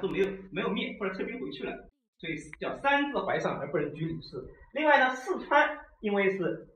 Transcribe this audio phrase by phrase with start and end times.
[0.00, 1.72] 都没有没有灭或者撤兵回去了，
[2.18, 4.44] 所以叫三字怀上而不能居鲁士。
[4.72, 6.68] 另外呢，四川因为是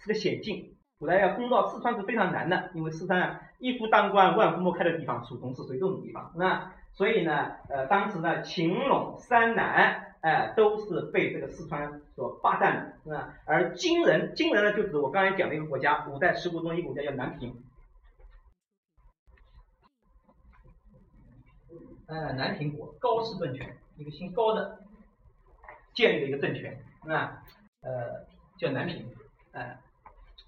[0.00, 13.34] 是个险境，古代要攻到四川是非常难的，因为四川啊一夫当关万夫莫开的地方，楚同是属于这种地方，那所以呢，呃，当时呢，秦陇三南，哎，都是被这个四川所霸占的，是吧？
[13.44, 17.54] 而金人，金人呢，就指我刚才讲的一个国家，五代十国中一个国家叫南平。
[22.06, 24.78] 呃，南平国高氏政权，一个姓高的
[25.94, 27.42] 建立的一个政权，是吧？
[27.82, 28.24] 呃，
[28.58, 29.06] 叫南平，
[29.52, 29.76] 呃，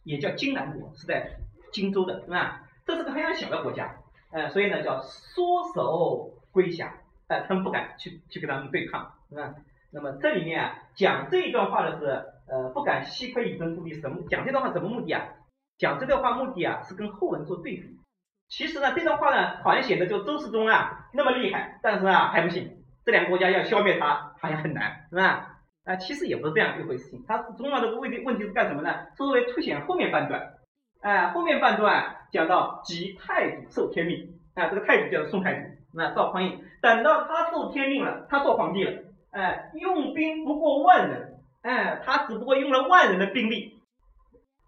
[0.05, 1.37] 也叫荆南国，是在
[1.73, 2.65] 荆州的，是吧？
[2.87, 3.97] 这是个非常小的国家，
[4.31, 6.93] 呃，所以呢，叫缩手归降，
[7.27, 9.55] 呃，他们不敢去去跟他们对抗，是吧？
[9.91, 12.07] 那么这里面啊，讲这一段话的是，
[12.47, 14.23] 呃，不敢西窥以征复地，什么？
[14.29, 15.27] 讲这段话什么目的啊？
[15.77, 17.99] 讲这段话目的啊，是跟后文做对比。
[18.49, 25.57] 其实呢，这段话呢，好像显得就周世宗啊那么厉害，但是啊还不行，这两个国家要消灭他好像很难，是吧？
[25.85, 27.09] 啊，其实也不是这样一回事。
[27.11, 27.25] 情。
[27.27, 29.07] 他重要的问题问题是干什么呢？
[29.17, 30.55] 作为凸显后面半段，
[31.01, 43.79] 哎，后面半段讲到即太祖受天命，啊，这个太祖叫宋太祖，那赵匡胤，等到他受天命了，他做皇帝了，哎，用兵不过万人，哎，他只不过用了万人的兵力。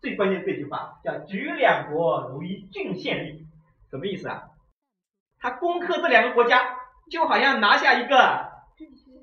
[0.01, 3.47] 最关键这句话叫举两国如一郡县力。
[3.91, 4.45] 什么意思啊？
[5.41, 6.77] 他攻克这两个国家，
[7.11, 8.51] 就好像拿下一个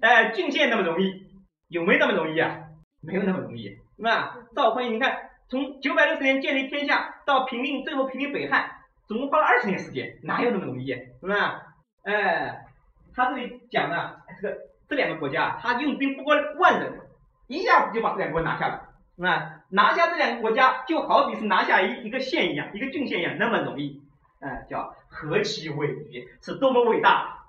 [0.01, 1.27] 哎郡县那么容易，
[1.67, 2.63] 有没那么容易啊？
[3.01, 4.35] 没有那么容易，是吧？
[4.55, 8.69] 赵匡胤，你看从九百六十年建立天下到平定，最后平定北汉，
[9.07, 10.87] 总共花了二十年时间，哪有那么容易？
[10.87, 11.61] 是吧？
[12.03, 12.65] 哎，
[13.15, 14.57] 他这里讲的这个
[14.89, 16.99] 这两个国家，他用兵不过万人，
[17.47, 19.61] 一下子就把这两个国拿下了，是吧？
[19.69, 24.01] 拿下这两个国家，就好比是拿下一一个县一样，一个郡县一样，那么容易。
[24.39, 27.45] 哎，叫何其伟业，是多么伟大！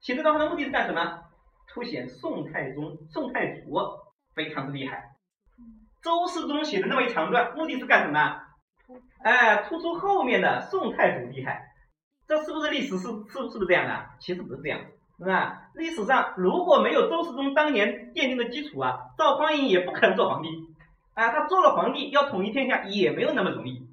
[0.00, 1.22] 写这段话的目的是干什么？
[1.68, 3.78] 凸显宋太宗、宋太祖
[4.34, 5.16] 非常的厉害。
[6.02, 8.40] 周世宗写的那么一长段，目的是干什么？
[9.22, 11.66] 哎，突出后面的宋太祖厉害。
[12.26, 14.06] 这是不是历史是是是不是这样的？
[14.18, 14.80] 其实不是这样，
[15.18, 15.68] 是吧？
[15.74, 20.48] 历史上如果没有周世宗当年奠定的基础啊，赵匡胤也不可能做皇帝。
[21.12, 23.89] 啊，他做了皇帝要统一天下也没有那么容易。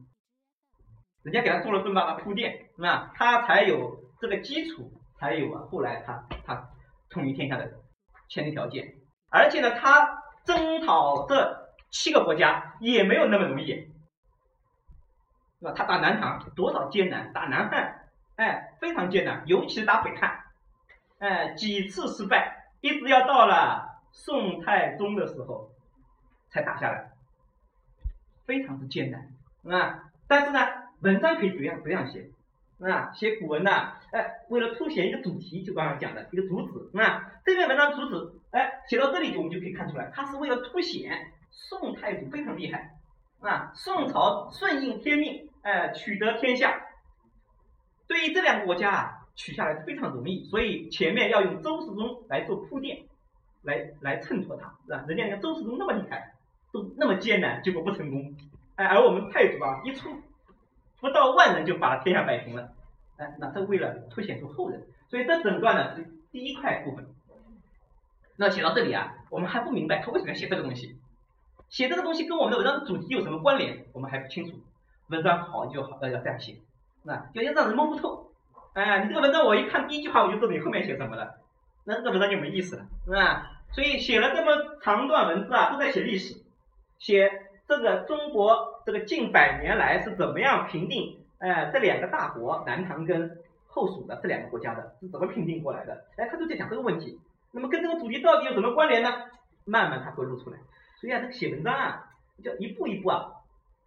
[1.28, 3.12] 人家给他做了这么大的铺垫，是吧？
[3.14, 4.90] 他才有这个基础，
[5.20, 6.70] 才有啊后来他他
[7.10, 7.70] 统一天下的
[8.30, 8.96] 前提条件。
[9.30, 13.74] 而且呢，他征讨这七个国家也没有那么容易，
[15.60, 15.74] 是吧？
[15.76, 18.08] 他打南唐多少艰难，打南汉，
[18.38, 20.46] 哎，非常艰难，尤其是打北汉，
[21.20, 25.72] 哎，几次失败，一直要到了宋太宗的时候
[26.52, 27.12] 才打下来，
[28.46, 29.22] 非常之艰难，
[29.62, 30.10] 是吧？
[30.26, 30.87] 但是呢。
[31.02, 32.28] 文章可以这样这样写，
[32.80, 33.72] 啊，写古文呢，
[34.12, 42.96] 哎，为了凸显一个主题，就刚刚讲的一个主旨，啊，这篇文章主旨，哎，写到这里我们就可以看出来，它是为了凸显宋太祖非常厉害，
[43.42, 46.82] 啊，宋朝顺应天命，哎，取得天下，
[48.08, 53.04] 对于这两个国家啊，取下来非常容易，所以前面要用周世宗来做铺垫，
[53.62, 55.06] 来来衬托他，是吧？
[55.08, 56.34] 人家讲周世宗那么厉害，
[56.72, 58.36] 都那么艰难，结果不成功，
[58.78, 60.10] 哎，而我们太祖啊，一出。
[61.00, 62.70] 不到万人就把天下摆平了，
[63.18, 67.06] 哎，那这为了凸显出后人，所以这整段呢是第一块部分。
[68.36, 70.98] 那写到这里啊，我们还不明白他为什么要写这个东西，
[71.70, 74.58] 写这个东西跟我们的文章的主题有什么关联，我们还不清楚。
[75.10, 76.56] 文章好就好，要要这样写，
[77.04, 78.32] 那要要让人摸不透。
[78.74, 81.36] 哎，你这个文章我一看第一句话我就知道你后面写什么了，
[81.86, 83.52] 那这个文章就没意思了，是吧？
[83.72, 86.36] 所以写了这么长段文字啊，都在写历史，
[86.98, 87.44] 写。
[87.70, 91.20] 这个中国这个近百年来是怎么样平定？
[91.40, 96.06] 哎，这两个大国南唐跟后蜀的这两个国家的是怎么平定过来的？
[96.16, 97.20] 哎，他就在讲这个问题。
[97.52, 99.12] 那么跟这个主题到底有什么关联呢？
[99.66, 100.58] 慢慢他会露出来。
[101.02, 102.06] 所以啊，这个写文章啊，
[102.42, 103.26] 就一步一步啊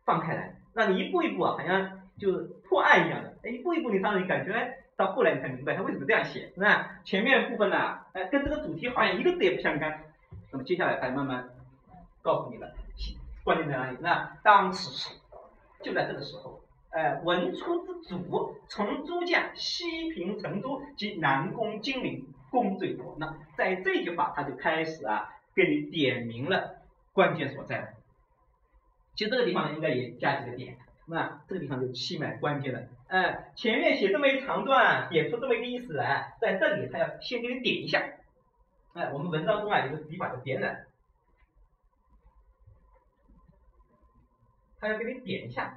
[0.04, 3.34] 放开来，让你一步一步啊，好像就是破案一样的。
[3.44, 7.00] 哎，一步一步你让你感觉，哎，到后来你才明白他为什么这样写，是吧？
[7.06, 10.02] 前面部分呢，哎，跟这个主题好像一个字也不相干。
[10.52, 11.48] 那么接下来他慢慢
[12.20, 12.70] 告诉你了。
[13.50, 13.96] 关键在哪里？
[14.00, 15.16] 那当时是
[15.82, 23.16] 就在这个时候，哎，文出之主从诸将西平成都及南攻金陵，功最多。
[23.18, 26.76] 那在这句话他就开始啊，给你点明了
[27.12, 27.94] 关键所在。
[29.16, 30.76] 其实这个地方呢应该也加几个点，
[31.08, 32.82] 那这个地方就气脉关键了。
[33.08, 38.00] 哎，前面写这么一长段，点出这么一个意思来，在这里他要先给你点一下。
[38.94, 40.86] 哎，我们文章中啊有个笔法叫点染。
[44.80, 45.76] 他要给你点一下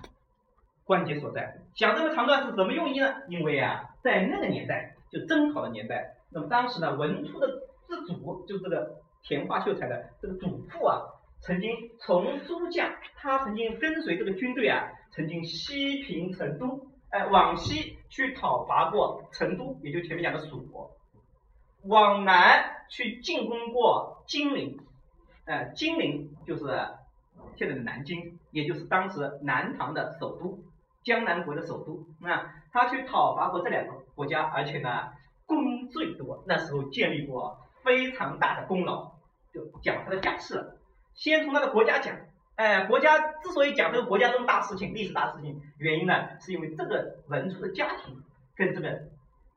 [0.85, 3.13] 关节所在，讲这么长段是什么用意呢？
[3.27, 7.47] 因为啊，在那个年代，就征讨的年代，那么当时呢，文初的
[7.87, 11.01] 之祖就是这个田华秀才的这个祖父啊，
[11.41, 20.91] 曾经从诸将，他曾经跟随这个军队啊，曾经西平成都，哎，往西去讨伐过成都，也就前面讲的蜀国，
[21.83, 24.79] 往南去进攻过金陵，
[25.45, 26.65] 哎，金陵就是
[27.55, 30.59] 现在的南京，也就是当时南唐的首都，
[31.03, 32.05] 江南国的首都。
[32.19, 35.09] 那他去讨伐过这两个国家，而且呢。
[35.45, 39.11] 功最多，那时候建立过非常大的功劳，
[39.53, 40.77] 就讲他的家世了。
[41.13, 42.15] 先从他的国家讲，
[42.55, 48.23] 哎，国家之所以讲这个国家这么大事情，历史大事情，原因呢，是因为这个文初的家庭
[48.55, 49.01] 跟这个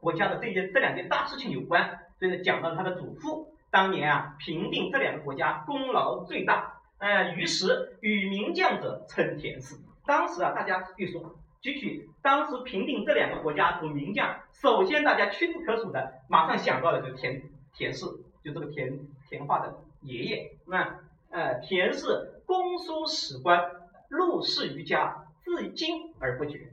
[0.00, 9.76] 国家的这件这两件大事情有关，所以呢，讲到他的祖父当年啊平定这两个国家功劳最大，哎，于是与名将者称田氏。
[10.06, 11.37] 当时啊，大家据说。
[11.62, 17.43] 举举当时平定这两个国家的名将，首先大家屈指可数的，马上想到的就是田
[17.75, 18.04] 田氏，
[18.44, 20.52] 就这个田田化的爷爷。
[20.66, 21.00] 那
[21.31, 23.69] 呃，田氏公书史官，
[24.08, 26.69] 入世于家，至今而不绝。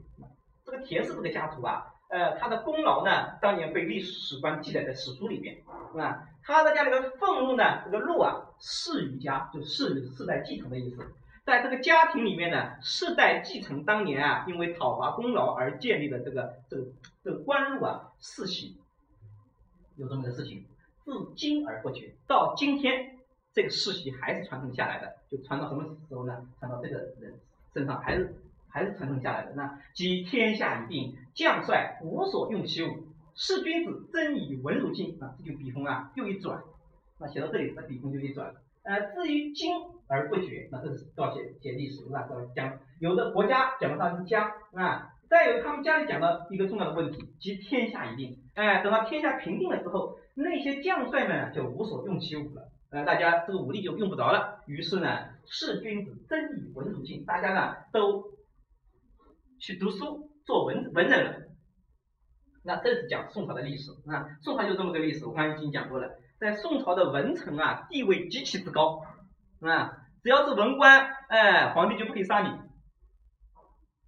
[0.64, 5.64] 这个田氏这个家族啊，呃，他的功劳呢，当年被历史史官记载在史书里面。
[5.98, 11.04] 啊，他的家里的俸禄呢，这个禄啊，世于家，就世世代继承的意思。
[11.44, 16.84] 在这个家庭里面呢，世代继承当年啊，因为讨伐功劳而建立的这个这个
[17.22, 18.76] 这个官禄啊世袭，
[19.96, 20.64] 有这么个事情，
[21.04, 22.14] 至今而不绝。
[22.26, 23.18] 到今天，
[23.52, 26.46] 这个世袭还是传承下来的，就传到什么时候呢？
[26.60, 27.34] 传到这个人
[27.72, 28.34] 身上，还是
[28.68, 29.52] 还是传承下来的。
[29.54, 36.62] 那即天下已定，将帅无所用其武，士君子争以文如镜啊，这就笔锋啊又一转，
[37.18, 38.54] 那写到这里，那笔锋就一转。
[38.84, 39.72] 呃，至于今
[40.06, 48.38] 而不绝，那这是要写写历史啊，要讲有的国家讲到他们家啊，再有他们家里讲到一个重要的问题，即天下已定。
[48.54, 54.60] 哎，等到天下平定了之后，那些将帅们就无所用其武了，呃，大家这个武力就用不着了。
[54.66, 58.30] 于是呢，士君子争以文如镜，大家呢都
[59.58, 61.40] 去读书做文文人了。
[62.64, 63.92] 那这是讲宋朝的历史。
[64.10, 66.08] 啊，宋朝就这么个历史，我刚才已经讲过了。
[66.38, 69.02] 在宋朝的文臣啊，地位极其之高。
[69.60, 72.48] 啊，只要是文官，哎，皇帝就不可以杀你，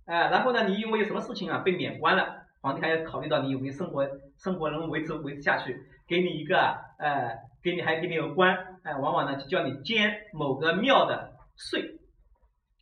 [0.04, 4.06] 哎，然后呢，你因为有什么事情啊被免官了，皇帝还要考虑到你有没有生活
[4.36, 6.58] 生活能维持维持下去，给你一个，
[6.98, 11.98] 呃，给你还给你个官，哎，往往呢就叫你兼某个庙的税，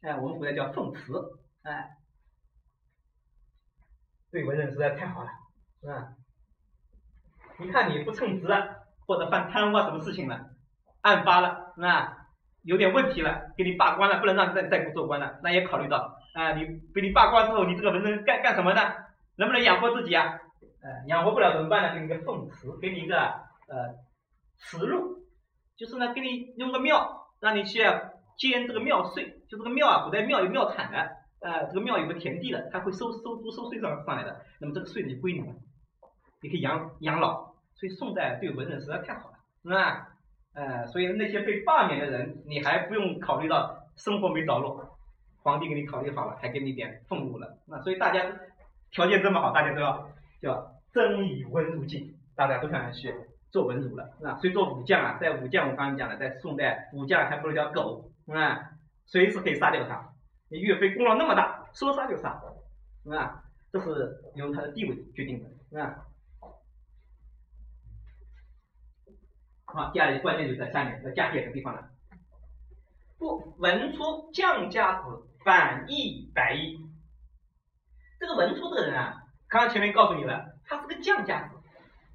[0.02, 1.12] 哎，我们古代叫奉祠，
[1.62, 1.90] 哎，
[4.32, 5.30] 对文人实在太好了，
[5.88, 6.08] 啊？
[7.58, 8.82] 你看你不称职了。
[9.06, 10.46] 或者犯贪污啊什么事情了，
[11.02, 12.26] 案发了，那
[12.62, 16.64] 有点问题了，给你罢官了，不能让你再再做官了，那也考虑到啊，你
[16.94, 18.80] 被你罢官之后，你这个文人干干什么呢？
[19.36, 20.40] 能不能养活自己啊？
[20.80, 21.94] 呃，养活不了怎么办呢？
[21.94, 23.94] 给你个俸祠，给你一个呃
[24.56, 25.18] 祠禄，
[25.76, 27.80] 就是呢给你用个庙，让你去
[28.38, 31.10] 兼这个庙税，就这个庙啊，古代庙有庙产的，
[31.40, 35.54] 呃，这个庙有个田地的，他会收收租收税上上来的，那么这个税就归你了，
[36.44, 37.54] 你可以养养老。
[37.74, 40.08] 所以宋代对文人实在太好了，是吧？
[40.54, 44.96] 呃，所以那些被罢免的人，你还不用考虑到生活没着落，
[45.42, 47.58] 皇帝给你考虑好了，还给你点俸禄了。
[47.66, 48.24] 那所以大家
[48.92, 50.08] 条件这么好，大家都要
[50.40, 53.12] 叫争以文如进，大家都想去
[53.50, 54.36] 做文儒了，是吧？
[54.36, 58.70] 所以做武将啊，在武将我刚才讲了，在宋代武将还不如条狗，是吧？
[59.06, 60.12] 随时可以杀掉他。
[60.50, 62.40] 岳飞功劳那么大，说杀就杀，
[63.02, 63.42] 是吧？
[63.72, 66.06] 这是由他的地位决定的，是吧？
[69.74, 71.90] 好，接下来关键就在下面，在家界的地方了。
[73.18, 76.78] 不，文初将家子，反义白衣。
[78.20, 81.56] 这个文初这个人啊，刚刚前面告诉你了，他是个将家子，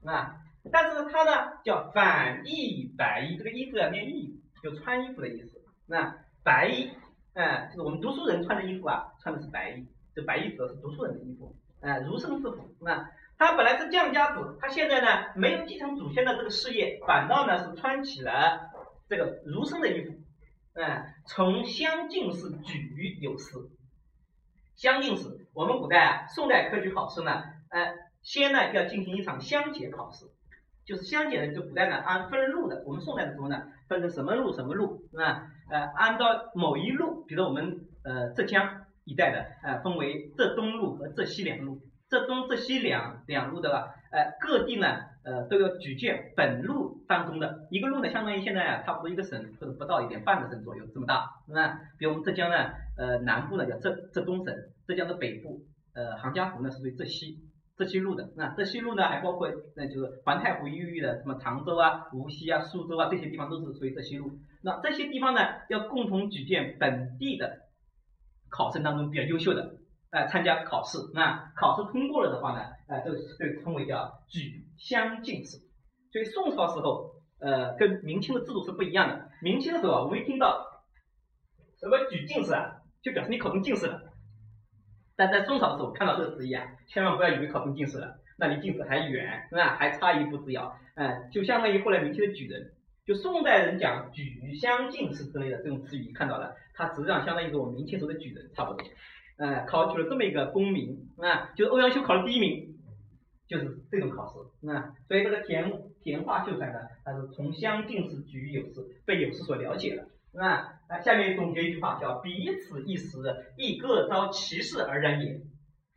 [0.07, 0.37] 啊，
[0.71, 5.61] 但是呢他呢叫反义白衣，这个衣服要念义，就穿衣服的意思。
[5.85, 6.91] 那白衣，
[7.33, 9.85] 哎，就是我们读书人穿的衣服啊，穿的是白衣，
[10.15, 13.05] 这白衣指的是读书人的衣服，哎，儒生之服，那。
[13.39, 18.69] 他本来是将家子，他现在呢没有继承祖先的这个事业，反倒呢是穿起了
[19.08, 20.13] 这个儒生的衣服。
[20.74, 23.72] 嗯，从乡进士举于有司。
[24.75, 30.25] 乡进士，我们古代啊，宋代科举考试呢，呃，先呢要进行一场乡解考试，
[30.84, 35.48] 就是乡解呢，就古代呢按分路的，我们宋代的时候呢分成什么路什么路，是吧？
[35.69, 41.79] 呃，按照某一路，比如我们呃浙江一带的，呃，分为浙东路和浙西两路。
[42.09, 44.87] 浙东、浙西两两路的吧，呃，各地呢，
[45.23, 51.79] 呃，都要举荐本路当中的一个路呢，相当于现在啊，差不多一个省或者不到一点，半个省左右这么大，是吧？
[51.99, 54.55] 比如我们浙江呢，呃，南部呢叫浙浙东省，
[54.87, 55.61] 浙江的北部，
[55.93, 57.37] 呃，杭嘉湖呢是属于浙西，
[57.77, 58.31] 浙西路的。
[58.35, 64.39] 那浙西路呢，还包括那就是环太湖一域的什么常州啊、无锡啊、苏州啊这些地方都是属于浙西路。
[64.63, 67.59] 那这些地方呢，要共同举荐本地的
[68.49, 69.75] 考生当中比较优秀的，
[70.11, 70.97] 哎，参加考试。
[71.13, 75.57] 那考试通过了的话呢，哎，这个被称为叫举乡进士。
[76.11, 79.29] 所以宋朝时候，呃，跟明清的制度是不一样的。
[79.41, 80.65] 明清的时候啊，我们一听到
[81.79, 84.01] 什么举进士啊，就表示你考中进士了。
[85.15, 89.75] 但在宋朝的时候看到这个词义啊，千万不要以为考中进士了，那离进士还远，是吧？
[89.75, 90.75] 还差一步之遥。
[90.95, 92.73] 哎，就相当于后来明清的举人。
[93.05, 98.87] 就宋代人讲举乡进士之类的这种词语，看到了，它实际上相当于是我们明清时候的举人差不多。
[99.39, 102.77] 哎，考取了这么一个功名，啊，就是欧阳修考了第一名，
[103.48, 104.69] 就是这种考试。
[104.69, 105.72] 啊，所以这个田
[106.03, 110.03] 田话秀才呢，他是从乡进士举有士，被有士所了解了。
[110.46, 113.17] 啊，那下面总结一句话，叫彼此一时，
[113.58, 115.41] 亦各遭其事而然也。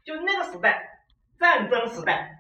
[0.05, 1.05] 就那个时代，
[1.39, 2.39] 战争时代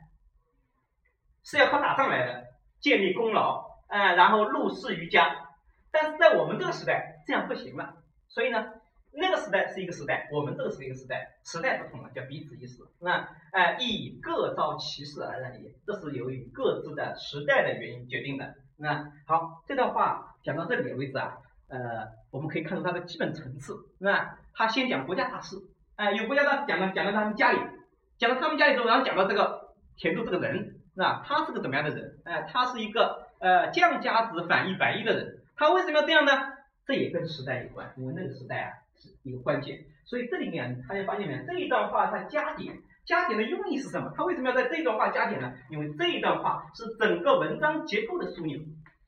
[1.44, 2.44] 是要靠打仗来的，
[2.80, 3.72] 建立功劳。
[3.88, 5.50] 啊，然后入仕于家，
[5.90, 8.72] 但是在我们这个时代这样不行了，所以呢，
[9.14, 12.82] 那个时代是一个时代，我们这个是一个时代，时代不同了，叫彼此一时。
[13.00, 18.54] 那哎，亦各遭其事而然也，这是由于各自的时代的原因决定的。
[18.76, 21.38] 那好，这段话讲到这里为止啊，
[21.68, 23.74] 呃，我们可以看出它的基本层次。
[23.98, 25.56] 那他先讲国家大事，
[25.96, 27.58] 哎，有国家大事讲到讲到他们家里，
[28.18, 31.22] 讲到他们家里之后，然后讲到这个田中这个人，是吧？
[31.26, 32.18] 他是个怎么样的人？
[32.24, 33.30] 哎，他是一个。
[33.42, 36.30] 呃，将家子反义白衣的人，他为什么要这样呢？
[36.86, 38.70] 这也跟时代有关，因为那个时代啊
[39.22, 39.78] 一个关键。
[40.04, 41.42] 所以这里面大家发现没有？
[41.46, 44.12] 这一段话它加点，加点的用意是什么？
[44.16, 45.52] 它为什么要在这段话加点呢？
[45.70, 48.58] 因为这一段话是整个文章结构的枢纽。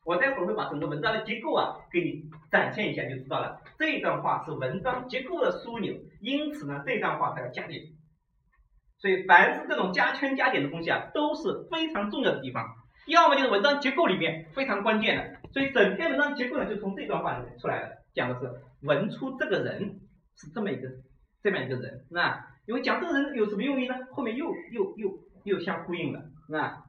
[0.04, 3.59] 我待会儿会把整个文章的结构啊给你展现一下，就知道了。
[3.78, 7.83] 这一段话是文章结构的枢纽，因此呢，这段话它要加点。
[8.99, 12.66] 所以凡是这种加圈加点的东西啊，都是非常重要的地方。
[13.06, 18.50] 要么就是文章结构里面非常关键的，所以整篇文章结构呢就从这段话里面出来了，讲的是
[18.83, 20.00] 文初这个人
[20.37, 20.88] 是这么一个
[21.43, 23.95] 这么一个人，那因为讲这个人有什么用意呢？
[24.12, 26.83] 后面又又又又相呼应了，那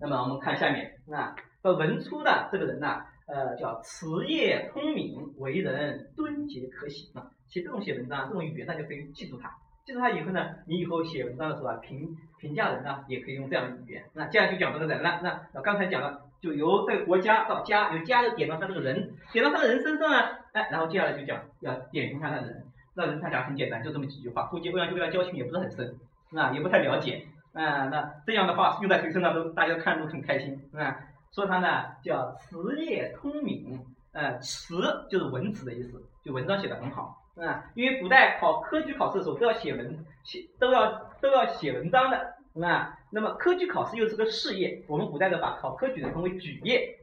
[0.00, 9.52] 那么我们看下面，那说文初的这个人呢，呃叫词业通敏，为人敦节可喜啊，写这种写文章这种语言大家可以记住他。
[9.84, 14.04] 记住他以后呢，你以后写文章的时候啊，评评价人呢，也可以用这样的语言。
[14.14, 15.20] 那接下来就讲这个人了。
[15.24, 20.18] 那那刚才讲了，就由这个国家到家，由家又点到他这个人，点到他的人身上呢，
[20.52, 22.64] 哎，然后接下来就讲要点评他的人。
[22.94, 24.42] 那人他讲很简单，就这么几句话。
[24.44, 25.98] 估计欧阳修跟他交情也不是很深，
[26.36, 30.98] 啊，也不太了解，啊，那这样的话用在谁身上都大家看都很开心，啊，
[31.32, 33.80] 说他呢叫词业通敏，
[34.12, 37.18] 呃，词就是文词的意思，就文章写的很好。
[37.34, 46.94] 啊，因为古代考科举考试的时候都要写文写都要都要写文章的，啊，那么科举考试又是个事业，我们古代的把考科举的称为举业，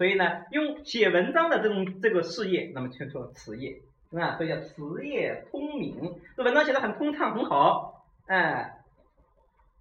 [0.00, 3.82] 所以呢，用写文章的这种这个事业，那么称作词业，
[4.18, 8.80] 啊，所以叫词业通明，这文章写的很通畅很好，哎，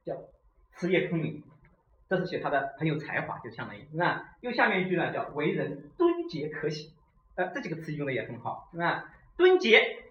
[0.03, 0.17] 叫
[0.73, 1.41] 词业通明，
[2.09, 6.91] 这是写他的很有才华，就相当于，啊又下面一句呢叫为人敦节可喜，
[7.35, 9.09] 呃，这几个词用的也很好，啊。
[9.37, 10.03] 敦节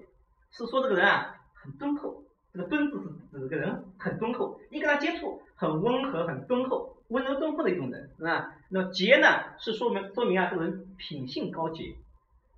[0.50, 2.22] 是说这个人啊很敦厚，
[2.54, 2.98] 这个敦字
[3.30, 8.54] 是指这个人很敦厚，一跟他接触很温和、很敦厚、温柔敦厚的一种人，是吧？
[8.70, 9.26] 那么节呢
[9.58, 11.94] 是说明说明啊这个人品性高洁，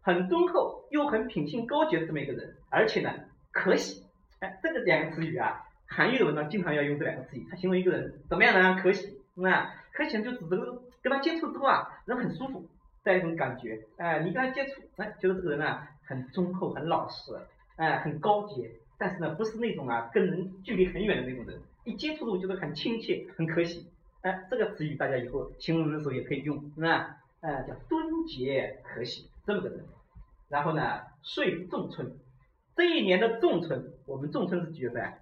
[0.02, 3.12] 很敦厚又很品性高洁的这么一个人，而且呢
[3.52, 4.04] 可喜，
[4.40, 8.80] 哎，这个两个词语啊，韩愈的文章经常要用这两个词语，他形容一个人怎么样呢？
[8.82, 9.74] 可喜，是吧？
[9.92, 12.68] 可喜就指这个跟他接触之后啊，人很舒服，
[13.02, 15.88] 带一种感觉，哎，你跟他接触，哎，觉得这个人啊。
[16.10, 17.30] 很忠厚，很老实，
[17.76, 23.86] 哎，很高洁，但是呢，不是那种啊跟人距离很远的那种人，一接触就觉得很亲切，很可喜，
[24.22, 27.16] 哎，这个词语大家以后形容的时候也可以用，是吧？
[27.40, 29.84] 哎，叫敦节可喜，这么个人。
[30.48, 32.18] 然后呢，岁仲春，
[32.76, 35.14] 这一年的仲春，我们仲春是几月份啊？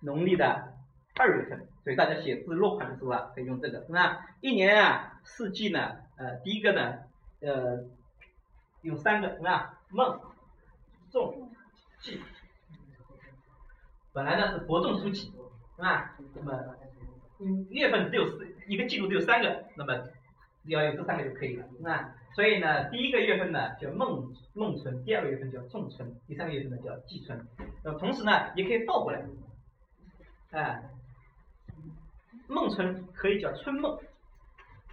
[0.00, 0.74] 农历的
[1.14, 4.26] 二月份，所以大家写字落款的时候啊，可以用这个，是吧？
[4.40, 6.98] 一年啊，四季呢，呃，第一个呢，
[7.40, 7.84] 呃，
[8.82, 9.78] 有三个，是吧？
[9.90, 10.20] 孟
[11.10, 11.50] 仲
[12.00, 12.20] 季，
[14.12, 15.32] 本来呢是伯仲叔季，
[15.76, 16.16] 是吧？
[16.34, 16.76] 那么
[17.38, 19.94] 嗯月份只有四一个季度只有三个，那么
[20.64, 22.14] 只要有这三个就可以了，是吧？
[22.34, 27.46] 所以呢，第一个月份呢叫孟孟春，第二个月份叫仲春，第三个月份呢叫季春。
[27.84, 29.22] 那同时呢，也可以倒过来，
[30.50, 30.82] 哎，
[32.48, 33.98] 孟春可以叫春梦，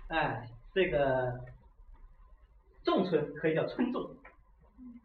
[0.09, 1.39] 哎，这个
[2.83, 4.09] 仲春可以叫春仲。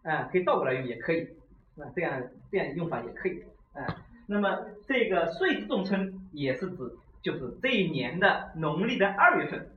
[0.03, 1.23] 啊，可以倒过来用也可以，
[1.77, 6.15] 啊，这样这样用法也可以，啊，那么这个岁之仲春。
[6.31, 6.77] 也是指
[7.23, 9.71] 就是这一年的农历的二月份，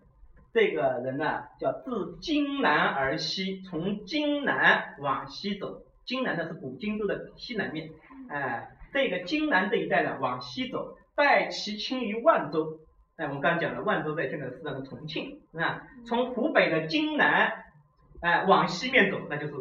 [0.53, 7.89] 这个人呢叫自荆南而西，从荆南往西走，荆南呢是古荆州的西南面，
[8.29, 12.79] 哎，这个荆南这一带呢往西走，拜其亲于万州，
[13.17, 17.65] 哎，我们刚刚讲了，万州在现在是那个重庆，啊，从湖北的荆南，
[18.21, 19.53] 哎，往西面走，那就是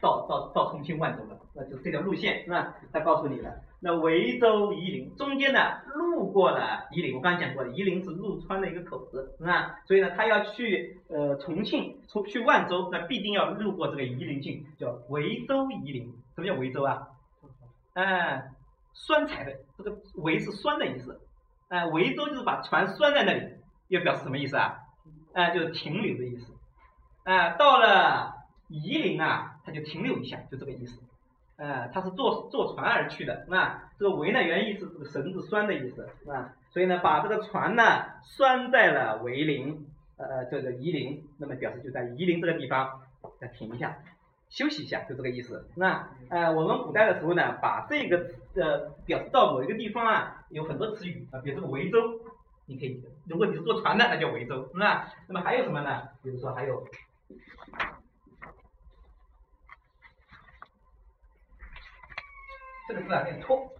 [0.00, 2.74] 到到到重庆万州了，那就是这条路线是吧？
[2.92, 3.60] 他告诉你了。
[3.80, 5.60] 那维州夷陵中间呢，
[5.94, 9.78] 路过了夷陵，我刚刚讲过了，夷陵是入川的一个口子，是吧？
[9.86, 16.12] 所以呢，他要去呃重庆，出去万州，那必定要路过这个夷陵郡，叫维州夷陵。
[16.34, 17.08] 什么叫维州啊？
[17.94, 18.50] 哎，
[18.94, 21.20] 酸菜的，这个维是酸的意思，
[21.68, 23.54] 哎，维州就是把船拴在那里，
[23.88, 24.76] 又表示什么意思啊？
[25.34, 26.52] 哎，就是停留的意思。
[27.22, 28.34] 哎，到了
[28.68, 31.00] 夷陵啊，他就停留一下，就这个意思。
[31.58, 36.54] 呃，他是坐坐船而去的，那这个围呢原意是这个绳子拴的意思，是吧？
[36.70, 37.82] 所以呢，把这个船呢
[38.22, 39.84] 拴在了围陵，
[40.18, 43.00] 呃，这个夷陵，那么表示就在夷陵这个地方
[43.40, 43.98] 再停一下，
[44.48, 45.68] 休息一下，就这个意思。
[45.74, 51.98] 那呃，我们古代的时候呢，把这个呃表示到某一个地方啊，有很多词语啊，比如这个维州，
[52.66, 55.12] 你可以，如果你是坐船的，那叫维州，是吧？
[55.26, 56.02] 那么还有什么呢？
[56.22, 56.86] 比如说还有。
[62.88, 63.70] 这个字啊念托，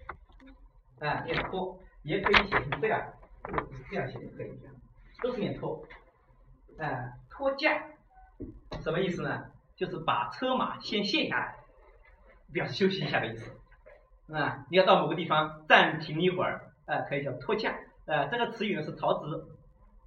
[1.00, 3.02] 啊念托，也可以写成这样，
[3.42, 4.52] 这个字这样写就可以，
[5.22, 5.82] 都是念托，
[6.78, 7.86] 啊托驾，
[8.82, 9.46] 什么意思呢？
[9.76, 11.56] 就是把车马先卸下来，
[12.52, 13.50] 表示休息一下的意思，
[14.30, 19.46] 啊你要到某个地方暂停一会儿，啊可以叫托驾，啊这个词语呢是曹植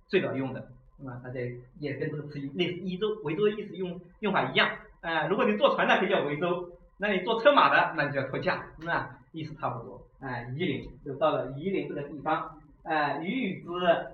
[0.09, 0.59] 最早用的，
[1.07, 1.39] 啊大家
[1.79, 6.77] 也跟这个词语类似，夷州、维州的意思用用法一样，啊如果你坐船呢可以叫维州。
[7.01, 10.05] 那你坐车马的，那你就要托驾，那意思差不多。
[10.19, 12.59] 哎，夷陵就到了夷陵这个地方。
[12.83, 13.69] 哎，予与之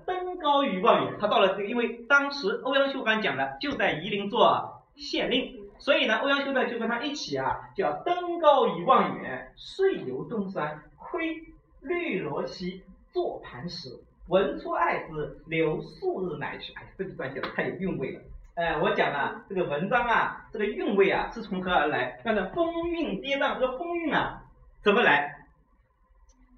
[0.06, 1.18] 登高于望远。
[1.20, 11.44] 他到了这个，因为当时欧阳修刚讲了，就在夷陵做县令，所以呢，欧阳修呢就跟他一起啊，叫登高于望远，遂游东山，窥
[11.82, 16.74] 绿萝溪，坐磐石，闻出爱之，留数日乃去。
[16.76, 18.22] 哎，这几段写的太有韵味了。
[18.58, 22.20] 哎，我讲啊，这个文章啊，这个韵味啊，是从何而来？
[22.24, 24.46] 看这风韵跌宕，这个风韵啊，
[24.82, 25.46] 怎么来？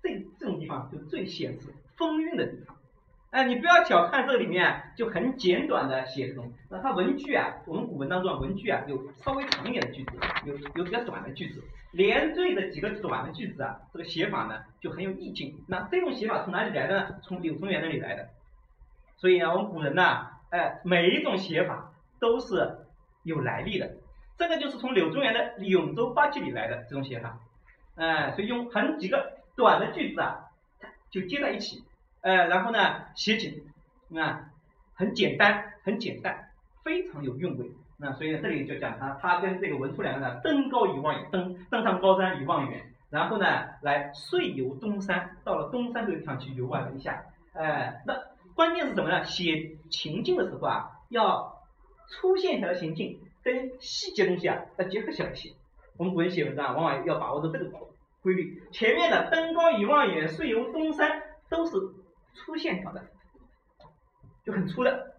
[0.01, 0.09] 这
[0.39, 2.77] 这种地方就最显示风韵的地方。
[3.31, 10.11] 哎，你不要小看这里面就很简短的写这种，那它文句啊，我们古文当中文句啊，有稍微长一点的句子，
[10.45, 15.53] 有有比较短的句子，连缀的几个短的句子啊，这个写法呢就很有意境。
[15.67, 17.15] 那这种写法从哪里来的呢？
[17.23, 18.29] 从柳宗元那里来的。
[19.17, 20.38] 所以啊，我们古人呢。
[20.51, 22.79] 哎，每一种写法都是
[23.23, 23.91] 有来历的，
[24.35, 27.37] 这个就是从柳宗元的《永州八记》里来的这种写法。
[27.95, 30.45] 哎，所以用很几个短的句子啊，
[31.11, 31.83] 就接在一起，
[32.21, 32.79] 哎，然后呢
[33.13, 33.61] 写景，
[34.17, 34.49] 啊，
[34.95, 36.49] 很简单，很简单，
[36.83, 37.69] 非常有韵味。
[37.99, 42.81] 那所以呢，这里就讲他，他跟这个文初两个人登高一望，登登上高山一望远，
[43.11, 43.45] 然后呢
[43.83, 48.28] 来遂游东山，到了东山这个地方去游玩了一下，哎，那。
[48.59, 49.23] 关键是什么呢？
[49.23, 51.63] 写情境的时候啊，要
[52.09, 55.53] 粗线条的情境跟细节东西啊要结合起来写。
[55.95, 57.71] 我们古人写文章往往要把握住这个
[58.21, 58.61] 规律。
[58.73, 61.71] 前面的登高一望远，遂游东山都是
[62.33, 63.01] 粗线条的，
[64.43, 65.15] 就很粗的。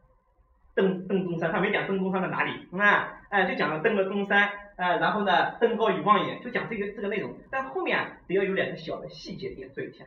[0.75, 3.23] 登登东山，他没讲登东山在哪里啊？
[3.31, 7.35] 哎，就讲了登了东山，啊，然后呢登高一望远，就讲这个这个内容。
[7.51, 10.05] 但后面啊得要有两个小的细节点缀一下。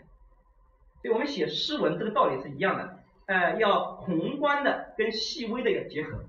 [1.02, 3.00] 所以我们写诗文这个道理是一样的。
[3.25, 6.19] 呃，要宏观的跟细微的要结合，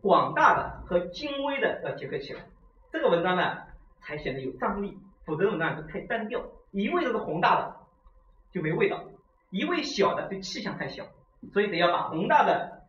[0.00, 2.46] 广大的和精微的要结合起来，
[2.90, 3.58] 这个文章呢
[4.00, 7.76] 才显得有张力，否则文章就太单调，一味都是宏大的
[8.50, 9.04] 就没味道，
[9.50, 11.04] 一味小的对气象太小，
[11.52, 12.82] 所以得要把宏大的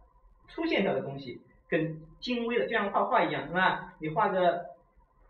[0.47, 3.93] 粗线条的东西跟精微的，就像画画一样，是吧？
[3.99, 4.67] 你画个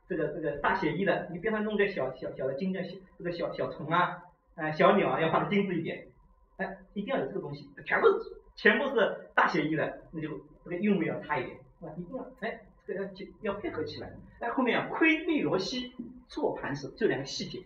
[0.07, 2.83] 这个这个大写意的，你边上弄个小小小的精致
[3.17, 4.21] 这个小小虫啊，
[4.55, 6.10] 呃小鸟啊，要画的精致一点。
[6.57, 8.07] 哎，一定要有这个东西，全部
[8.55, 10.29] 全部是大写意的，那就
[10.63, 11.91] 这个韵味要差一点，是吧？
[11.97, 14.11] 一定要哎，这个要要配合起来。
[14.39, 15.93] 哎，后面要窥绿萝溪，
[16.27, 17.59] 坐磐石，这两个细节，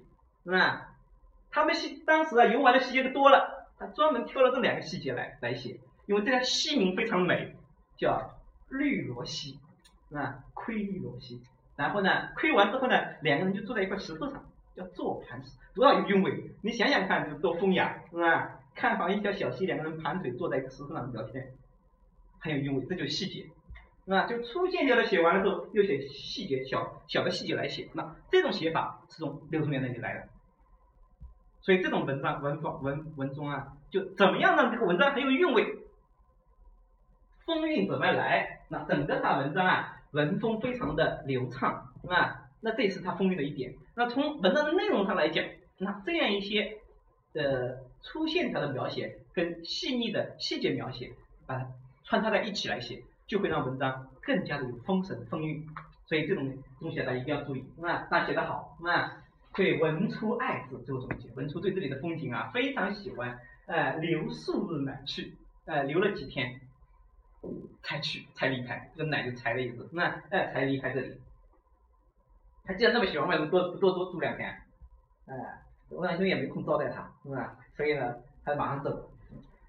[0.44, 0.96] 是吧？
[1.52, 7.56] 他们细当时啊游玩的细节多了，他专门挑了这两个细节来来写，因为这个溪名非常美，
[7.98, 8.38] 叫
[8.70, 9.58] 绿萝溪，
[10.10, 10.44] 是吧？
[10.54, 11.42] 窥绿萝溪，
[11.78, 14.44] 然后呢，窥完之后呢，两个人就坐在一块石头上，
[14.76, 16.52] 叫坐磐石，多少有韵味？
[16.62, 18.60] 你想想看，多风雅，是吧？
[18.76, 21.54] 看好一条小溪，两个人盘腿坐在一个石头上聊天，
[22.40, 23.48] 很有韵味，这就是细节，
[24.06, 30.28] 那就粗线条的写完了之后，又写细节，小小的细节来写，那这种写法是从刘宗元那里来的，
[31.62, 35.80] 所以这种文章文风文文中啊，就怎么样让这个文章很有韵味，
[37.46, 38.62] 风韵怎么来？
[38.68, 43.76] 那整个他文章啊，文风非常的流畅，啊，那这是他风韵的一点。
[43.96, 45.46] 那从文章的内容上来讲，
[45.78, 46.80] 那这样一些
[47.34, 51.12] 呃粗线条的描写跟细腻的细节描写，
[51.48, 51.68] 把它
[52.04, 55.66] 穿插在一起来写，就会让文章更加的有风神风韵。
[56.06, 59.24] 所以这种东西大家一定要注意，啊，那写得好，啊，
[59.56, 61.28] 对文出爱之，就总结。
[61.32, 65.34] 文出对这里的风景啊非常喜欢，呃，留数日乃去，
[65.66, 66.62] 呃，留了几天
[67.82, 71.20] 才去，才离开，这个乃就才的意思，那哎才离开这里。
[72.66, 74.48] 他既然那么喜欢，为什么多多多住两天？
[75.26, 75.36] 哎，
[75.90, 77.58] 欧阳修也没空招待他，是吧？
[77.76, 79.12] 所以呢，他马上走。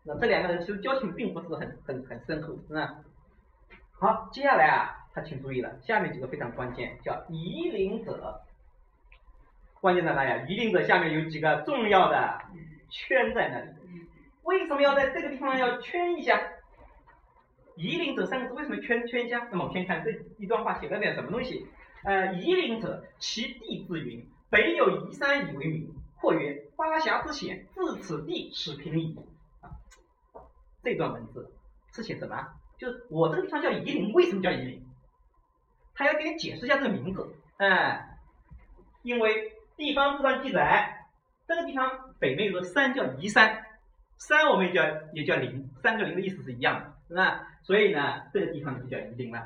[0.04, 2.98] 那这两个人其实交情并不是很很很深厚，是吧？
[3.98, 5.02] 好，接下来啊。
[5.12, 8.42] 他请注意了，下面几个非常关键，叫夷陵者。
[9.80, 10.52] 关键在哪里？
[10.52, 12.38] 夷陵者下面有几个重要的
[12.90, 13.70] 圈在那里。
[14.42, 16.38] 为什么要在这个地方要圈一下？
[17.76, 19.48] 夷陵者三个字为什么圈圈一下？
[19.50, 21.66] 那么我们先看这一段话写了点什么东西。
[22.04, 29.16] 呃，夷陵者，其地自云，北有夷山以为名，或曰巴峡之险，自此地始平矣。
[30.82, 31.52] 这段文字
[31.92, 32.46] 是写什么？
[32.78, 34.86] 就是我这个地方叫夷陵，为什么叫夷陵？
[35.94, 38.18] 他要给你解释一下这个名字，哎，
[39.02, 41.06] 因为地方志上记载，
[41.48, 43.64] 这个地方北面有个山叫夷山，
[44.18, 44.82] 山我们也叫
[45.14, 47.46] 也叫陵，三个陵的意思是一样的，是吧？
[47.62, 49.42] 所以呢，这个地方就叫夷陵了。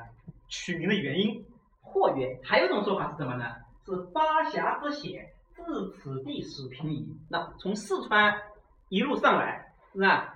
[0.49, 1.45] 取名的原因，
[1.79, 3.55] 或曰，还有一种说法是什么呢？
[3.85, 5.30] 是巴峡之险，
[5.65, 7.17] 自此地始平夷。
[7.29, 8.41] 那从四川
[8.89, 10.35] 一路上来，是吧？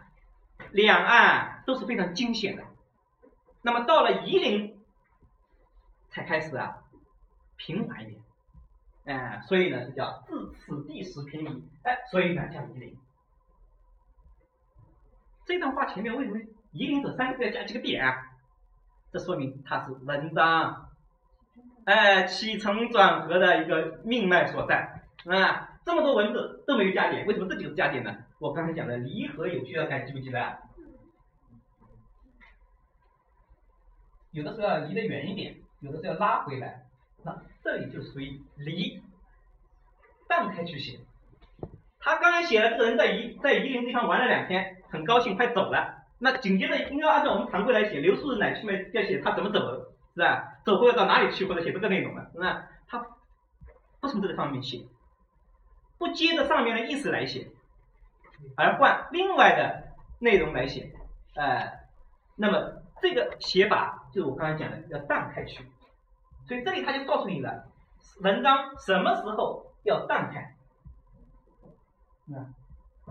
[0.72, 2.64] 两岸都是非常惊险的，
[3.62, 4.74] 那么到了夷陵。
[6.12, 6.78] 才开始啊，
[7.58, 8.22] 平缓一点，
[9.04, 12.98] 哎，所以呢，是叫自此地始平夷，哎，所以呢叫夷陵。
[15.46, 16.40] 这段话前面为什么
[16.72, 18.16] 夷陵这三个字要加几个点啊？
[19.12, 20.90] 这说明它是文章，
[21.84, 28.16] 哎，起承转合的一个命脉所在，啊，这么多文字都没有加点，为什么这几个加点呢？
[28.40, 30.58] 我刚才讲的离合有序，大家记不记得？
[34.32, 35.56] 有的时候要离得远一点。
[35.82, 36.86] 有的时候要拉回来，
[37.24, 39.04] 那这里就属于离，
[40.28, 41.00] 荡开去写。
[42.00, 46.06] 他刚才写了这个人在夷在夷陵地方玩了两天，很高兴，快走了。
[46.18, 49.60] 那紧接着应该按照我们常规来写，刘数日乃去嘛，要写他怎么走，
[50.16, 50.60] 是吧？
[50.66, 52.68] 走后要到哪里去，或者写这个内容了，是吧？
[52.88, 53.06] 他
[54.00, 54.80] 不从这个方面写，
[55.98, 57.48] 不接着上面的意思来写，
[58.56, 60.92] 而换另外的内容来写，
[61.36, 61.86] 哎，
[62.36, 65.66] 那么这个写法就是我刚才讲的，要荡开去。
[66.48, 67.66] 所以这里他就告诉你了，
[68.22, 70.54] 文章什么时候要荡开，
[72.26, 72.46] 那，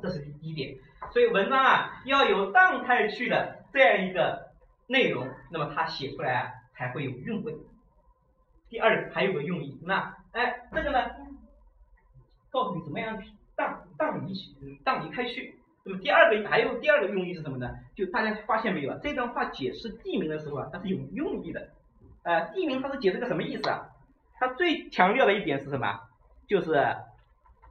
[0.01, 0.77] 这是第一点。
[1.13, 4.53] 所以文章啊要有荡开去的这样一个
[4.87, 7.57] 内容，那么它写出来啊才会有韵味。
[8.69, 11.11] 第二还有个用意，那哎这个呢，
[12.55, 13.21] 告诉你怎么样
[13.57, 14.33] 荡荡离
[14.85, 15.59] 荡离开去。
[15.83, 17.69] 那么第二个还有第二个用意是什么呢？
[17.97, 18.99] 就大家发现没有啊？
[19.03, 21.69] 这段话解释地名的时候啊，它是有用意的。
[22.23, 23.91] 呃，地名它是解释个什么意思啊？
[24.39, 26.01] 它最强调的一点是什么？
[26.47, 26.97] 就是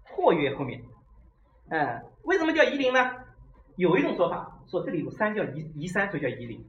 [0.04, 0.84] 或曰后面，
[1.70, 3.00] 嗯，为什么叫夷陵呢？
[3.78, 6.64] 有一种说法说这里有山叫夷夷山，所以叫夷陵。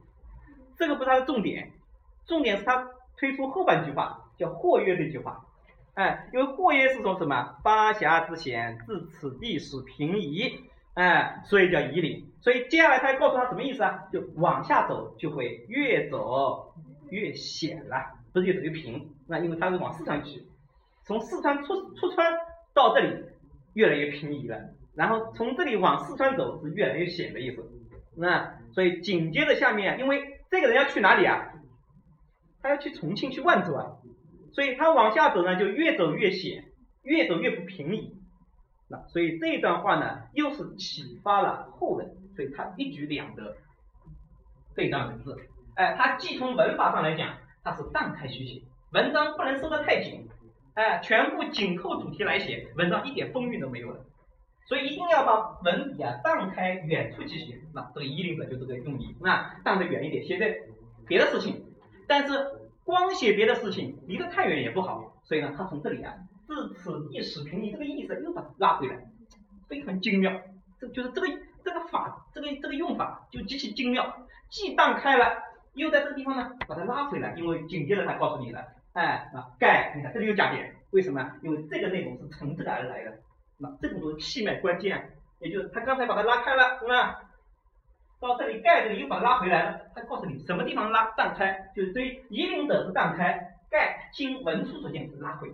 [0.77, 1.71] 这个不是它的重点，
[2.25, 5.45] 重点是它推出后半句话叫或曰这句话，
[5.95, 7.57] 哎，因为霍曰是说什么？
[7.63, 10.61] 巴峡之险，自此地始平夷，
[10.93, 12.31] 哎，所以叫夷陵。
[12.41, 14.03] 所以接下来他要告诉他什么意思啊？
[14.13, 16.71] 就往下走就会越走。
[17.11, 17.97] 越险了，
[18.33, 20.43] 不是越走越平，那因为他是往四川去，
[21.05, 22.33] 从四川出出川
[22.73, 23.23] 到这里
[23.73, 24.59] 越来越平移了，
[24.95, 27.63] 然后从这里往四川走是越来越险的意思，
[28.17, 31.53] 那所以紧接着下面，因为这个人要去哪里啊？
[32.63, 33.85] 他要去重庆去万州啊，
[34.55, 36.63] 所以他往下走呢就越走越险，
[37.03, 38.15] 越走越不平移，
[38.89, 43.57] 那所以这段话呢又是启发了后人，所以他一举两得，
[44.73, 45.37] 这段文字。
[45.75, 48.61] 哎，它既从文法上来讲，它是荡开虚写，
[48.93, 50.25] 文章不能收得太紧，
[50.73, 54.05] 哎，全部紧扣主题来写，文章一点风韵都没有了。
[54.67, 60.55] 所以一定要把文笔啊荡开远处去写，那这个一定的就这个用意，那荡得远一点，写在
[61.05, 61.65] 别的事情，
[62.07, 62.33] 但是
[62.85, 66.13] 光写别的事情离得太远也不好，所以呢，他从这里啊，
[66.47, 68.95] 自此地始平，你这个意思又把它拉回来，
[69.67, 70.31] 非常精妙，
[70.79, 71.27] 这就是这个
[71.63, 75.43] 这个法，这个这个用法就极其精妙，既荡开了。
[75.73, 81.33] 又在这个地方呢，把它拉回来，因为紧接着他告诉你了，哎啊，盖，你看这里有加点，为什么？
[81.41, 83.11] 因为这个内容是从这个而来的，
[83.57, 87.24] 那这个就是气脉关键，也就是他刚才把它拉开了，是吧？
[88.19, 95.49] 到这里盖这里又把它拉回来了，他告诉你什么地方拉荡开，就是对夷陵者是荡开，盖经文出所见是拉回，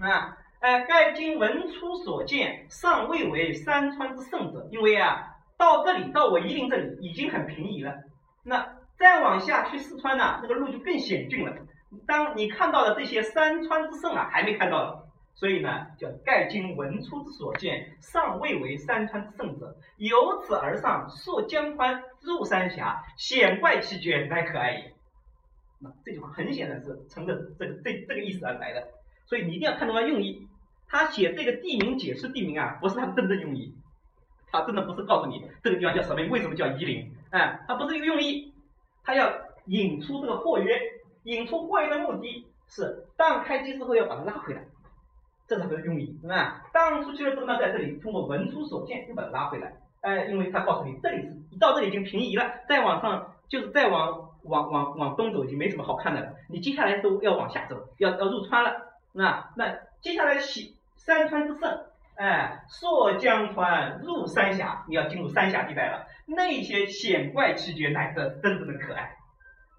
[0.00, 7.94] 啊，哎，盖经文出所见尚未为山川之盛者，因为啊，到这里到我夷陵这里已经很平移了，
[8.44, 11.56] 那再往下去四川呢，这个路就更险峻了。
[12.06, 15.05] 当你看到的这些山川之盛啊，还没看到的。
[15.36, 24.94] 所以呢，叫盖经文出之所见，尚未为山川之盛者，由此而上，溯江川，入三峡，险怪奇绝，乃可爱也。
[25.78, 28.88] 那这句话很显然是乘着这个这这个意思而来的，
[29.26, 30.48] 所以你一定要看懂它用意。
[30.88, 33.74] 他写这个地名解释地名啊，不是他的真正用意，
[34.50, 38.54] 他真的不是告诉你这个地方叫什么，为什么叫夷陵，哎，他不是一个用意，
[39.04, 39.30] 他要
[39.66, 40.80] 引出这个惑约，
[41.24, 44.64] 引出惑约的目的是荡开机之后要把它拉回来。
[45.48, 46.64] 这是它的用意，是吧？
[46.72, 58.72] 荡出去了之后呢，在这里通过文出所见又把它拉回来，哎，因为它告诉你这里是一到这里已经平移了，再往上就是再往往往往东走已经没什么好看的了，你接下来都要往下走，要要入川了，
[59.12, 61.80] 那那接下来西山川之胜，
[62.16, 69.16] 哎，溯江川入三峡，你要进入三峡地带了，那些险怪奇绝乃是真正的可爱，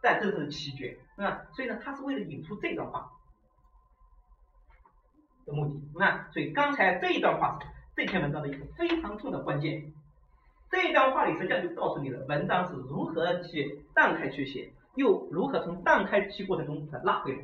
[0.02, 3.12] 但这是奇绝，啊，所以呢，他是为了引出这段话。
[5.48, 7.58] 的目的，那所以刚才这一段话
[7.96, 9.92] 这篇文章的一个非常重要的关键。
[10.70, 17.40] 这一段话里实际上就告诉你了，文章是如何去荡开去写，又如何从荡开去过程中把它拉回来。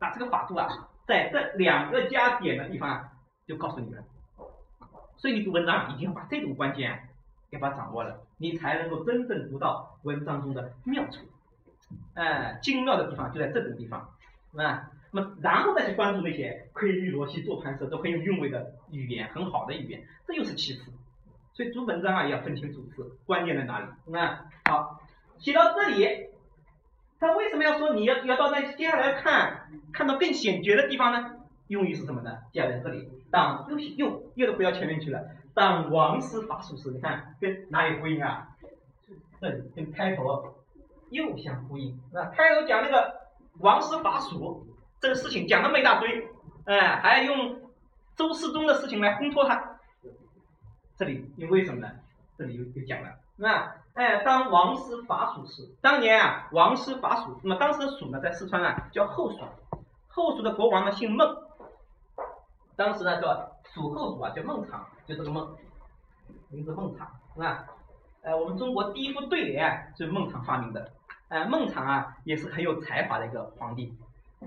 [0.00, 0.66] 那这个法度啊，
[1.06, 3.12] 在这两个加点的地方啊，
[3.46, 4.02] 就告诉你了。
[5.18, 7.08] 所以你读文章一定要把这种关键
[7.50, 11.20] 要把它掌握了，你才能够真正读到文章中的妙处。
[12.14, 14.14] 哎，精妙的地方就在这种地方，
[14.50, 14.90] 是吧？
[15.12, 20.92] 那么，然后再去关注那些窥玉罗溪做盘蛇都很有韵味的语言，很好的语言，这又是其次。
[21.54, 23.86] 所以读文章啊，也要分清主次，关键在哪里？
[24.06, 25.00] 那好，
[25.38, 26.28] 写到这里，
[27.18, 31.36] 他为什么要说你要要到那接下来看看到更险绝的地方呢？
[31.68, 32.38] 用意是什么呢？
[32.52, 35.30] 接下来这里，当又又又回到前面去了。
[35.54, 38.48] 当王师法术时，你看跟哪里呼应啊？
[39.40, 40.56] 这里跟开头
[41.08, 41.98] 又相呼应。
[42.12, 43.14] 那开头讲那个
[43.60, 44.66] 王师法术。
[45.00, 46.28] 这个事情讲那么一大堆，
[46.64, 47.60] 哎，还要用
[48.16, 49.78] 周世宗的事情来烘托他。
[50.96, 51.90] 这里因为什么呢？
[52.38, 53.76] 这里又又讲了，是吧？
[53.94, 59.38] 哎，当王师伐蜀时，当年啊，王师伐蜀，那么当时的蜀呢，在四川啊，叫后蜀，
[60.08, 61.36] 后蜀的国王呢姓孟，
[62.76, 65.56] 当时呢叫蜀后主啊，叫孟昶，就这个孟，
[66.50, 67.66] 名字孟昶，是吧？
[68.22, 70.90] 呃，我们中国第一副对联是孟昶发明的，
[71.28, 73.94] 哎，孟昶啊，也是很有才华的一个皇帝。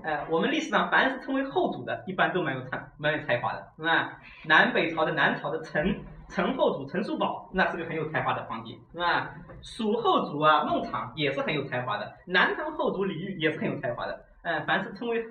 [0.02, 4.18] 哎，我们历史上凡是称为后主的，一般都蛮有才蛮有才华的，是吧？
[4.46, 9.34] 南北朝的南朝的陈陈后主陈叔宝，那是个很有才华的皇帝，是吧？
[9.62, 15.26] 蜀后主啊孟昶也是很有才华的，南唐后主李煜也是很有才华的，哎，凡是称为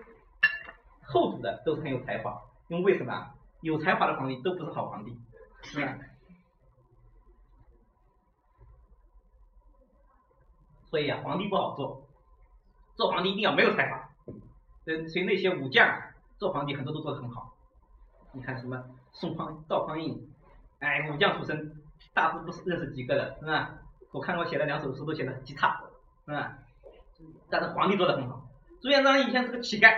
[1.04, 3.32] 后主的都是很有才华，因为为什么？
[3.62, 5.18] 有才华的皇帝都不是好皇帝，
[5.64, 5.98] 是吧？
[10.86, 12.06] 所以啊，皇帝不好做，
[12.96, 14.09] 做皇帝一定要没有才华。
[14.86, 16.02] 所以那些武将
[16.38, 17.54] 做皇帝很多都做得很好，
[18.32, 20.28] 你看什么宋匡、赵匡胤，
[20.80, 21.76] 哎，武将出身，
[22.14, 23.72] 大致不是认识几个的，是吧？
[24.12, 25.82] 我看我写的两首诗都写的极差，
[26.26, 26.58] 是吧？
[27.50, 28.48] 但是皇帝做的很好。
[28.82, 29.94] 朱元璋以前是个乞丐，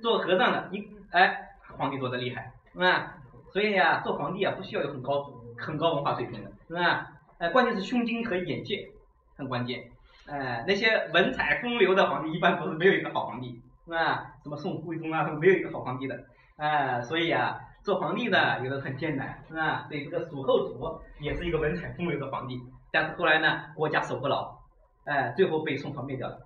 [0.00, 3.18] 做和尚的，一哎，皇帝做的厉害，是吧？
[3.52, 7.12] 所以呀，做皇帝啊，不需要有很高很高文化水平的，是吧？
[7.38, 8.90] 哎，关键是胸襟和眼界
[9.36, 9.90] 很关键，
[10.26, 13.60] 哎，那些文采风流的皇帝一般不是没有一个好皇帝。
[13.88, 14.34] 是吧？
[14.42, 16.14] 什么宋徽宗啊，没有一个好皇帝的，
[16.58, 19.86] 哎，所以啊，做皇帝呢有的很艰难，是吧？
[19.88, 22.60] 所以这个蜀后主也是一个文采风流的皇帝，
[22.92, 24.58] 但是后来呢，国家守不牢，
[25.06, 26.38] 哎，最后被宋朝灭掉了，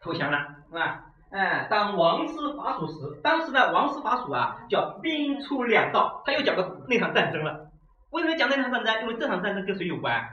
[0.00, 1.06] 投降了，是吧？
[1.32, 7.68] 哎，当王师伐蜀时，当时呢，王师伐蜀啊，叫兵出两道，他又讲到那场战争了。
[8.12, 9.02] 为什么讲那场战争？
[9.02, 10.24] 因为这场战争跟谁有关？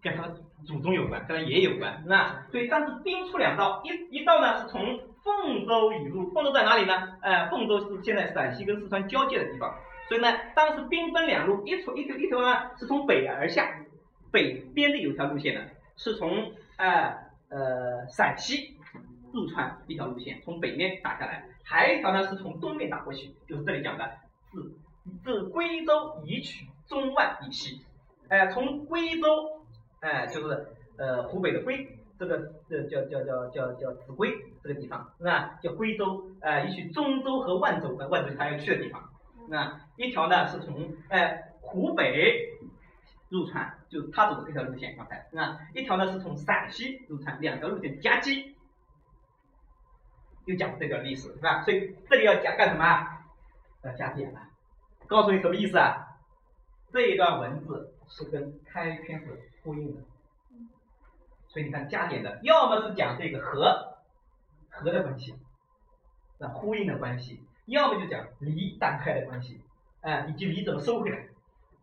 [0.00, 0.28] 跟他
[0.66, 2.44] 祖宗有关，跟他爷有关，是吧？
[2.50, 4.80] 所以当时兵出两道，一一道呢是从
[5.24, 7.16] 凤州已入，凤州在哪里呢？
[7.20, 13.84] 呃，凤州是现在陕西跟四川交界的地方，所以呢，当时兵分两路，一条一条一条呢是从北而下，
[14.32, 15.60] 北边的有条路线呢，
[15.96, 17.14] 是从呃
[17.48, 18.76] 呃陕西
[19.32, 24.10] 入川一条路线，从北面打下来，还有一条呢是从东面打过去，就是这里讲的
[24.50, 24.76] 自
[25.22, 27.80] 自归州以取中万以西，
[28.28, 29.62] 哎，从归州，
[30.00, 30.66] 哎，就是
[30.98, 31.98] 呃湖北的归。
[32.22, 34.32] 这个这叫叫叫叫叫秭归
[34.62, 35.58] 这个地方是吧？
[35.60, 39.10] 叫归州，呃，一去中州和万州，万州他要去的地方，
[39.48, 42.48] 那一条呢是从哎湖北
[43.28, 48.54] 入川，就他走的这条路线，刚才那一条呢是从陕西入川，两条路线夹击，
[50.44, 51.64] 又讲这段历史是吧？
[51.64, 53.08] 所以这里要讲干什么？
[53.82, 54.40] 要加点了，
[55.08, 56.06] 告诉你什么意思啊？
[56.92, 60.00] 这一段文字是跟开篇是呼应的，
[61.52, 63.98] 所以你看加点的，要么是讲这个和
[64.70, 65.34] 和的关系，
[66.38, 69.60] 那呼应的关系，要么就讲离断开的关系，
[70.00, 71.26] 哎，以及离怎么收回来，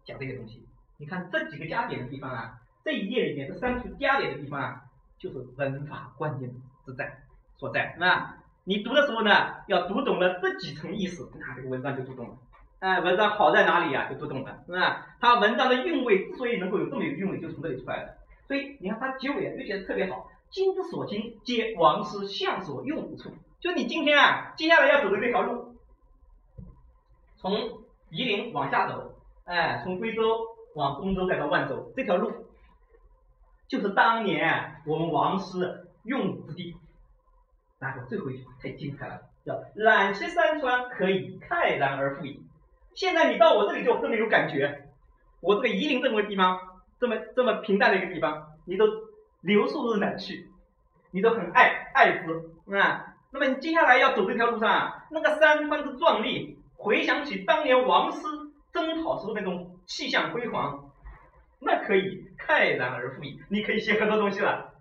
[0.04, 0.66] 讲这些东西。
[0.98, 4.82] 你看这几个加点的地方啊，这一页里面这三处加点的地方啊，
[5.20, 6.50] 就是文法关键
[6.84, 7.20] 之在
[7.56, 8.38] 所在，是吧？
[8.64, 12.38] 你读的时候呢，要读懂了这几层意思，那这个文章就读懂了。
[12.80, 14.10] 哎，文章好在哪里呀？
[14.10, 15.16] 就读懂了，是吧？
[15.20, 18.18] 它文章的韵味之所以能够有这么有韵味，就从这里出来的。
[18.50, 20.28] 所以你看它结尾啊，又写的特别好。
[20.50, 23.30] 今之所经，皆王师相所用之处。
[23.60, 25.76] 就你今天啊，接下来要走的这条路，
[27.38, 27.54] 从
[28.10, 30.24] 夷陵往下走，哎，从归州
[30.74, 32.48] 往东州再到万州，这条路，
[33.68, 36.76] 就是当年我们王师用武之地。
[37.78, 42.44] 然后最后一句话太精彩了，叫览其山川，可以慨然而复矣。
[42.96, 44.90] 现在你到我这里就这么有感觉，
[45.40, 46.60] 我这个夷陵这么个地方，
[47.00, 48.86] 这么这么平淡的一个地方，你都
[49.42, 50.50] 留宿日难去，
[51.12, 53.06] 你都很爱爱之，啊。
[53.32, 58.22] 那么你接下来要走这条路上啊，那个山川之壮丽，回想起当年王师
[58.74, 60.90] 征讨时候那种气象辉煌，
[61.60, 63.40] 那可以慨然而复矣。
[63.50, 64.74] 你可以写很多东西了，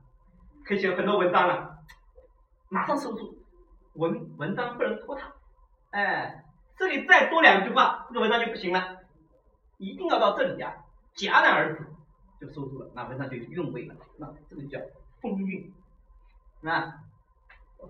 [0.65, 1.77] 可以写很多文章了。
[2.71, 3.37] 马上收住，
[3.93, 5.31] 文文章不能拖沓，
[5.91, 6.43] 哎，
[6.79, 8.97] 这里再多两句话，这个文章就不行了，
[9.77, 10.75] 一定要到这里呀，
[11.15, 11.87] 戛然而止
[12.41, 14.79] 就收住了，那文章就有韵味了，那这个叫
[15.21, 15.73] 风韵，
[16.63, 17.01] 啊，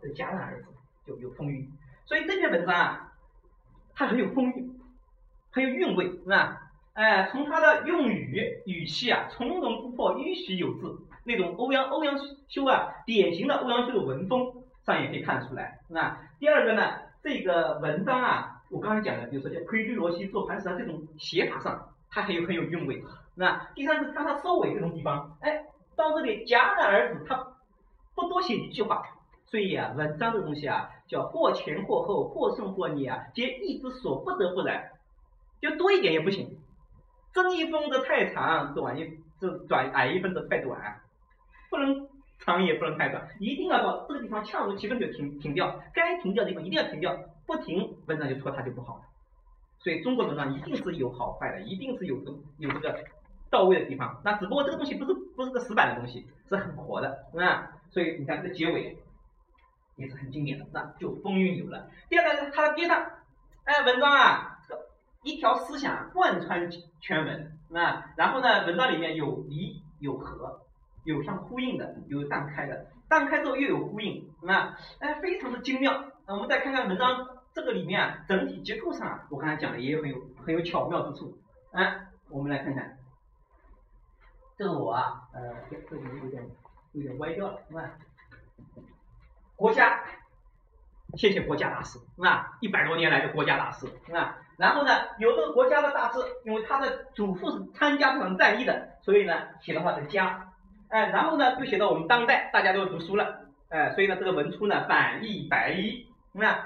[0.00, 0.66] 这戛然而止
[1.06, 1.70] 就有风韵，
[2.04, 3.12] 所以这篇文章啊，
[3.94, 4.80] 它很有风韵，
[5.50, 6.70] 很有韵味，是吧？
[6.94, 12.16] 哎，从它的用语语气啊，从容不迫，迂徐有致，那种欧阳欧阳
[12.48, 14.54] 修啊，典型的欧阳修的文风。
[14.86, 16.18] 上也可以看出来，是吧？
[16.38, 16.80] 第二个呢，
[17.22, 23.04] 这个文章啊，我刚才讲的，比如说叫窥居罗溪坐磐石啊，这种写法上，它还有很有韵味，
[23.38, 23.70] 那？
[23.74, 25.64] 第三是看他收尾这种地方，哎，
[25.96, 27.54] 到这里戛然而止，他
[28.14, 29.02] 不多写一句话，
[29.46, 34.90] 所以啊，文章这个东西啊，叫或前或后，或顺或逆啊，皆意之所不得不然，
[35.60, 36.58] 就多一点也不行，
[37.32, 41.00] 增一分则太长，短一这短矮一分则太短，
[41.70, 42.08] 不能。
[42.40, 49.00] 长也不能太短，一定要到这个地方恰如其分就停停掉，该停掉的地方一定要停掉，不停文章就拖沓就不好了。
[49.80, 53.04] 所以中国文章一定是有好坏的，一定是有这有这个
[53.50, 54.20] 到位的地方。
[54.24, 57.70] 那只不过这个东西不是不是个死板的东西，是很活的，是吧？
[57.90, 58.98] 所以你看这个结尾
[59.96, 61.88] 也是很经典的，那就风韵有了。
[62.08, 63.06] 第二个，它的跌宕，
[63.64, 64.58] 哎，文章啊，
[65.22, 70.60] 一条思想贯穿全文，啊，然后呢，文章里面有离有合。
[71.04, 76.04] 有相呼应的，有断开的，断开之后又有呼应，那哎，非常的精妙。
[76.26, 81.38] 那我们再看看文章这个里面啊，整体结构上，我刚才讲的也有很有很有巧妙之处。
[81.72, 82.97] 哎，我们来看看，
[84.58, 85.40] 这个我啊，呃，
[85.70, 86.44] 这这里有点
[86.92, 87.90] 有点歪掉了，是吧？
[89.54, 90.02] 国家，
[91.16, 92.58] 谢谢国家大事，是吧？
[92.60, 94.36] 一百多年来的国家大事，是吧？
[94.56, 100.52] 然后呢，有这个国家的大事，因为他的祖父是参加这场战役的，所以呢，写的话是家。
[100.88, 106.58] 哎，然后呢，就写到我们当代，大家都读书了，哎，所以呢，这个文初呢，反义白衣，怎么样？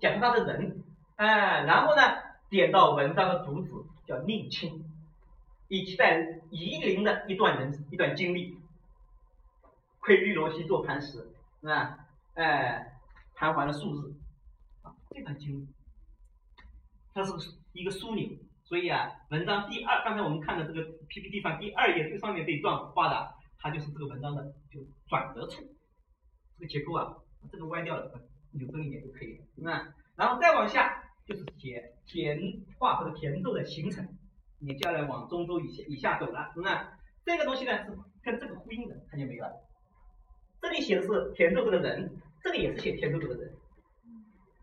[0.00, 0.82] 讲他的人，
[1.16, 2.02] 哎，然后呢，
[2.48, 3.70] 点到文章的主旨，
[4.06, 4.85] 叫宁亲，
[5.68, 8.56] 以及在夷陵的一段人一段经历，
[10.00, 11.98] 窥玉罗溪做磐石，是吧？
[12.34, 12.98] 哎，
[13.34, 14.14] 盘桓了数日，
[14.82, 15.68] 啊，这段经历，
[17.14, 17.32] 它是
[17.72, 23.36] 一个枢纽，所以啊，文章第二，刚才我们看的这个 PPT 上第二页最上面这一段画的。
[23.58, 25.62] 它就是这个文章的就转折处，
[26.56, 27.16] 这个结构啊，
[27.50, 28.12] 这个歪掉了，
[28.52, 32.38] 扭正一点就可以了，那然后再往下就是写填
[32.78, 34.06] 画或者填奏的形成，
[34.58, 36.92] 你接下来往中州以下以下走了，那
[37.24, 39.46] 这个东西呢是跟这个呼应的，看见没有？
[40.60, 43.54] 这里写的是填奏这个人，这个也是写填奏这个人，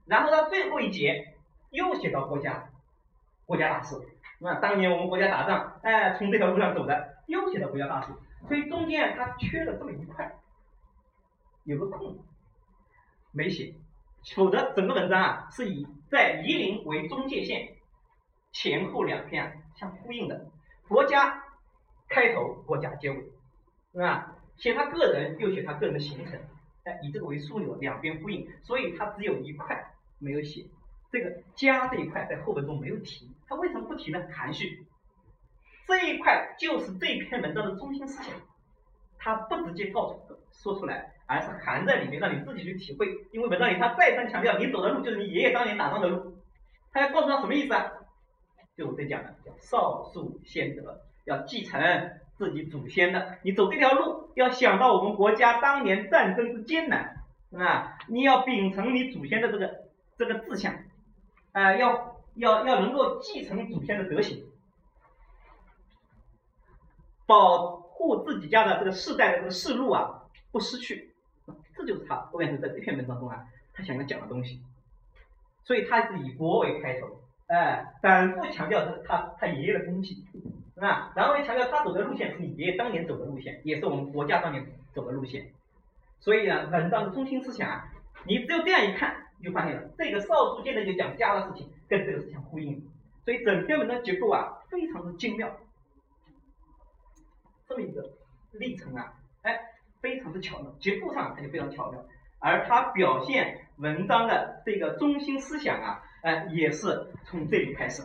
[0.06, 1.36] 然后到最后一节
[1.70, 2.70] 又写到国家
[3.46, 3.96] 国家大事，
[4.39, 8.12] 那当年我们国家打仗，哎，从这条路上走的，又写到国家大事。
[8.48, 10.36] 所以中间它缺了这么一块，
[11.64, 12.26] 有个空
[13.32, 13.74] 没写，
[14.36, 17.78] 否则整个文章啊是以在夷陵为中界线，
[18.52, 20.45] 前后两篇相呼应的，
[20.88, 21.43] 国家
[22.07, 23.17] 开头，国家结尾，
[23.91, 24.36] 是吧？
[24.55, 26.39] 写他个人又写他个人的行程，
[26.84, 30.65] 哎，以这个为枢纽，两边呼应，所以他只有一块没有写，
[31.11, 34.24] 这个家这一块在后文中没有提，他为什么不提呢？
[34.32, 34.86] 含蓄，
[35.88, 38.34] 这一块就是这篇文章的中心思想，
[39.17, 43.07] 他不直接告诉说出来，而是含在里面，让你自己去体会。
[43.32, 46.38] 因为文章里他再三强调，你走的路就是你爷爷当年打仗的路，
[46.91, 47.91] 他要告诉他什么意思啊？
[48.76, 51.80] 就我在讲的，叫少数先德，要继承
[52.38, 53.38] 自己祖先的。
[53.43, 57.24] 你走这条路，要想到我们国家当年战争之艰难，
[57.55, 59.84] 啊，你要秉承你祖先的这个
[60.17, 60.76] 这个志向，
[61.51, 64.43] 啊，要要要能够继承祖先的德行，
[67.28, 71.13] 保护自己家的这个世代的这个世路啊，不失去。
[71.76, 74.59] 这就是他后面是在这篇文章中啊，他想要讲的东西。
[75.63, 77.22] 所以他是以国为开头。
[77.54, 80.26] 哎，反复强调他他他爷爷的功绩，
[80.74, 81.14] 是吧？
[81.16, 85.51] 然后又强调他走的路线是你爷爷当年走的路线，也是我们国家当年走的路线。
[86.20, 87.93] 所以呢，文章的中心思想啊，
[88.26, 92.84] 你只有这样一看，你就发现了这个少数接着就讲家的事情，跟这个事情呼应。
[93.24, 95.56] 所以整篇文章结构啊，非常的精妙，
[97.68, 98.14] 这么一个
[98.54, 99.60] 历程啊，哎，
[100.01, 102.04] 非常的巧妙，结构上它就非常巧妙，
[102.39, 106.01] 而它表现文章的这个中心思想啊。
[106.24, 108.01] 哎，也是从这里开始，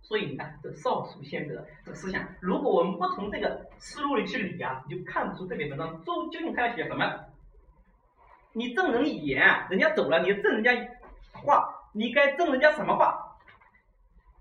[0.00, 7.24] 所以你看，这少数先得这个思想，如果我们不从这个思路里去理啊，你就看不出这篇文章究究竟他要写什么。
[8.52, 10.70] 你赠人以言，人家走了，你赠人家
[11.32, 13.38] 话，你该赠人家什么话？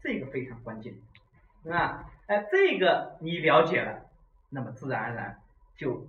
[0.04, 0.94] 这个非常关键，
[1.72, 4.06] 啊，哎，这个你了解了，
[4.50, 5.42] 那么自然而然
[5.76, 6.06] 就。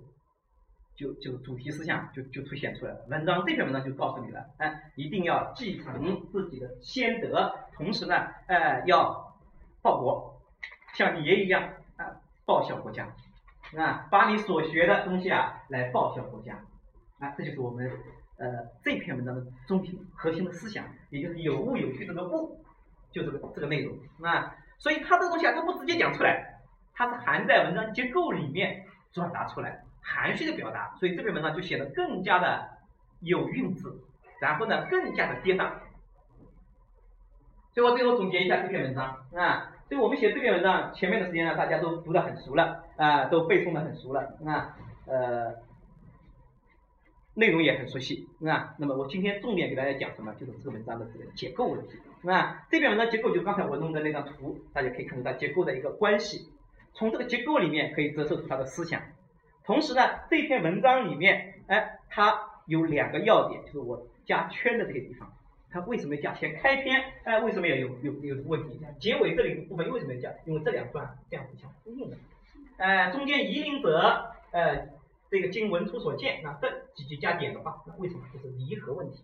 [0.95, 3.05] 就就主题思想就就凸显出来了。
[3.09, 8.15] 文章这篇文章就告诉你了，哎，一定要继承自己的先德，同时呢，
[8.47, 9.35] 哎，要
[9.81, 10.41] 报国，
[10.93, 11.61] 像你爷一样
[11.97, 12.15] 啊，
[12.45, 13.13] 报效国家，
[13.77, 16.59] 啊，把你所学的东西啊来报效国家，
[17.19, 17.91] 啊，这就是我们
[18.37, 22.63] 呃这篇文章的中心核心的思想，也就是有物有据这个物，
[23.11, 24.55] 就这个这个内容啊。
[24.77, 26.61] 所以它这个东西啊，它不直接讲出来，
[26.93, 29.84] 它是含在文章结构里面转达出来。
[30.07, 32.69] 含蓄的表达，所以这篇文章就显得更加的
[33.21, 33.91] 有韵致，
[34.39, 35.71] 然后呢，更加的跌宕。
[37.73, 44.77] 最后，最后总结一下这篇文章啊，所以我们写这篇文章前面的时间呢，大家都读得很熟了啊，都背诵得很熟了啊，
[45.07, 45.55] 呃，
[47.33, 48.75] 内容也很熟悉啊。
[48.77, 50.33] 那么我今天重点给大家讲什么？
[50.35, 51.99] 就是这个文章的这个结构问题
[52.29, 52.65] 啊。
[52.69, 56.47] 这篇文章结构就刚才我弄的那张图，大家可以看到它结构的一个关系，
[56.93, 59.01] 从这个结构里面可以折射出它的思想。
[59.65, 65.33] 同时呢，这篇文章里面，哎，它有两个要点，就是我加圈的这个地方，
[65.71, 66.55] 它为什么要加圈？
[66.61, 68.79] 开篇，哎，为什么要有有有问题？
[68.99, 70.31] 结尾这里部分为什么要加？
[70.45, 72.17] 因为这两段这样子相呼应的，
[72.77, 74.87] 哎，中间夷陵者，呃，
[75.31, 78.21] 这个经文出所见，那，这几句加点的话，那为什么？
[78.31, 79.23] 就是离合问题。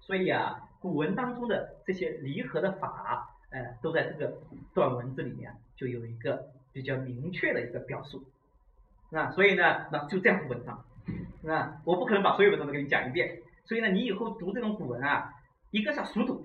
[0.00, 4.38] 所以啊，古文当中的这些离合的法，哎，都在这个
[4.72, 8.24] 短文字里面就有一个比较明确的一个表述。
[9.12, 10.84] 啊，所以呢，那就这样的文章，
[11.46, 15.32] 啊，我不可能把所有文章都给你讲一遍，所以呢，你以后读这种古文啊，
[15.70, 16.44] 一个是熟读，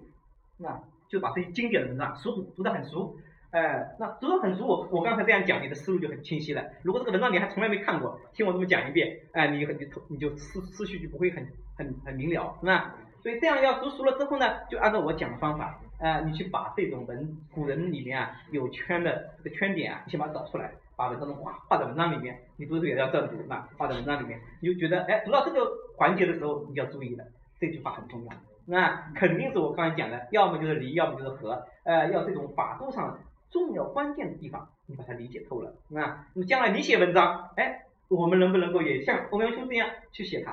[0.63, 3.15] 啊，就把这些经典的文章熟读，读得很熟，
[3.49, 6.63] 哎，那读得很熟，我我刚才这样讲，你的思路就很清晰了。
[6.83, 11.45] 如果这个文章你还从来没看过，听我这么讲一遍，哎，你很你你就思思绪就不会很
[11.75, 12.95] 很很明了，是吧？
[13.23, 20.71] 所以这样要读熟了之后呢，就按照我讲的方法，哎，你去把这种文古人里面啊有圈的这个圈点啊，先把它找出来。
[21.01, 27.25] 把文章中画画在文章里面，你读的时候也要这样读啊，画在文章里面，你就觉得哎，读到这个环节的时候，你就要注意了，
[27.59, 28.31] 这句话很重要，
[28.67, 33.17] 那肯定是我刚才讲的，要么就是离，要么就是合，呃，要这种法度上
[33.49, 40.51] 重要关键的地方，你把它理解透了，那，那么将来你写文章，哎，我们能不能够也像欧阳修这样去写它，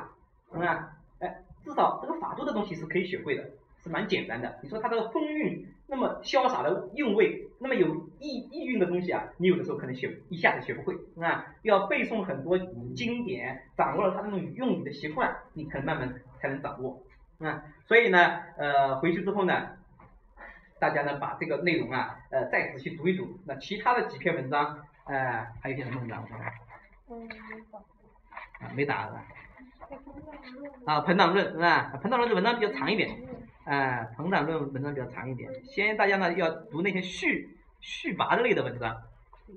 [0.65, 3.45] 啊，哎，至少这个法度的东西是可以学会的。
[3.81, 12.57] 是蛮简单的，你说他这个风韵那么潇洒的韵味，那么有意意蕴的东西啊，你有的时候可能学一下子学不会啊，要背诵很多
[12.95, 17.03] 经典，掌握了他那种用语的习惯，你可能慢慢才能掌握
[17.41, 17.65] 啊。
[17.87, 19.77] 所以呢，呃，回去之后呢，
[20.79, 23.41] 大家呢把这个内容啊，呃，再仔细读一读。
[23.45, 26.25] 那其他的几篇文章，呃，还有些什么文章？
[27.11, 27.79] 嗯，没打。
[28.61, 29.25] 啊，没打是吧？
[30.85, 31.93] 啊，彭党论是吧？
[32.01, 33.11] 彭党论的文章比较长一点。
[33.69, 37.51] 哎，彭党论文章比较长一点，先大家呢要读那些序
[37.81, 38.97] 序跋类的文章。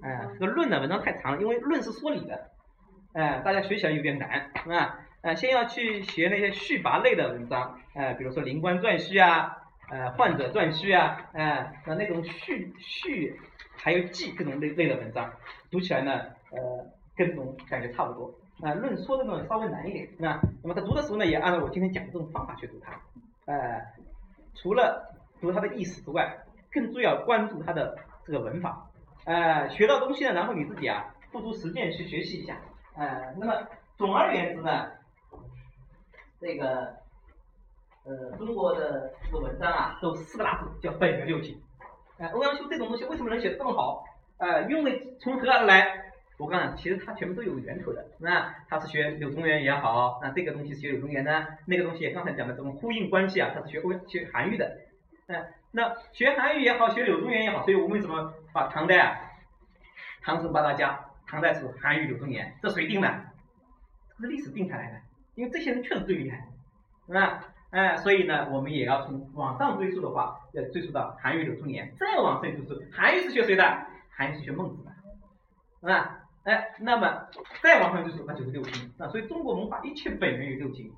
[0.01, 2.49] 哎，这个论的文章太长了，因为论是说理的，
[3.13, 4.99] 哎，大家学起来有点难，是吧？
[5.21, 9.55] 呃，先要去学那些序跋类的文章，哎，比如说《灵官传序》啊，
[9.89, 13.39] 呃，《患者传序》啊，哎，那那种序序
[13.77, 15.31] 还有记这种类类的文章，
[15.69, 16.11] 读起来呢，
[16.51, 16.85] 呃，
[17.15, 18.33] 跟这种感觉差不多。
[18.61, 20.41] 啊，论说的呢稍微难一点，是吧？
[20.61, 22.91] 那么在读的时候呢，也按照我今天讲的这种方法去读它。
[23.45, 23.81] 呃，
[24.55, 26.37] 除了读它的意思之外，
[26.71, 28.87] 更重要关注它的这个文法。
[29.25, 32.57] 呃，学到东西呢，然后你自己啊，付出实践去学习一下。
[32.95, 33.67] 呃，那么
[33.97, 34.91] 总而言之呢，
[36.39, 36.95] 这个
[38.03, 41.61] 呃中国的这个文章啊，都四个大字，叫本源六经。
[42.17, 44.03] 呃，欧阳修这种东西为什么能写得这么好？
[44.37, 46.10] 呃，因为从何而来？
[46.41, 48.03] 我告诉你，其实它全部都有源头的。
[48.17, 54.79] 那他是学柳宗元也好，那这个东西是学柳宗元呢，那个东西刚才讲的这种呼应关系啊，他是学欧学韩愈的。
[55.27, 59.21] 嗯，那学韩愈也好，学柳宗元也好，所以我们为什么把唐代啊，
[60.23, 63.07] 唐宋八大家，唐代是韩愈、柳宗元，这谁定的？
[64.17, 64.97] 这是历史定下来的，
[65.35, 66.47] 因为这些人确实最厉害，
[67.05, 67.45] 是吧？
[67.69, 73.63] 哎，所以呢，我们也要从往上追溯的话，要追溯到韩愈、柳宗元，再往上追溯，韩愈是学谁的？
[74.09, 74.91] 韩愈是学孟子的，
[75.79, 76.17] 是吧？
[76.43, 77.27] 哎，那么
[77.61, 79.07] 再往上追溯，那就是六经那。
[79.09, 80.91] 所以中国文化一切本源于六经，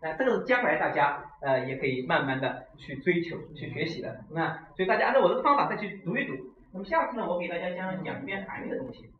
[0.00, 4.24] 哎，这个是将来大家呃也可以慢慢的去追求、去学习的。
[4.30, 6.34] 那所以大家按照我的方法再去读一读。
[6.72, 9.10] 那么下次呢，我给大家讲讲一遍韩愈的东西。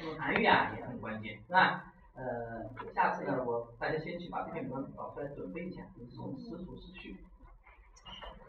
[0.00, 1.92] 那么韩愈啊也很关键，是吧？
[2.14, 5.82] 呃，下次呢，我大家先去把这篇文章找出来准备一下，
[6.14, 7.12] 《宋史属时序》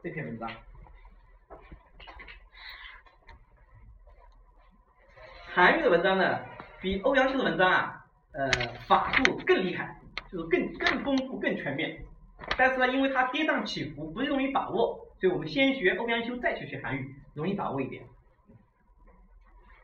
[0.02, 0.50] 这篇文章。
[5.56, 6.40] 韩愈的文章呢，
[6.82, 8.50] 比欧阳修的文章啊，呃，
[8.88, 10.00] 法度更厉害，
[10.32, 11.96] 就是更更丰富、更全面。
[12.58, 18.04] 但是呢，因为它跌宕起伏，不容易把握，所以我们先学欧阳修，再去学韩愈，容易把握一点。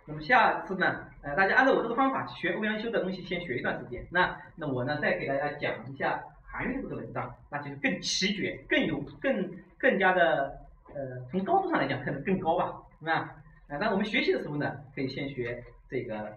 [0.08, 4.04] 那么下次呢，呃，大家按照我这个方法学欧阳修的东西，先学一段时间。
[4.10, 10.66] 那那我呢，再给大家讲一下韩愈这个文章，那就是更奇绝、更有、更更加的，
[10.96, 13.36] 呃，从高度上来讲，可能更高吧，是吧？
[13.70, 16.36] 啊，那我们学习的时候呢，可以先学这个，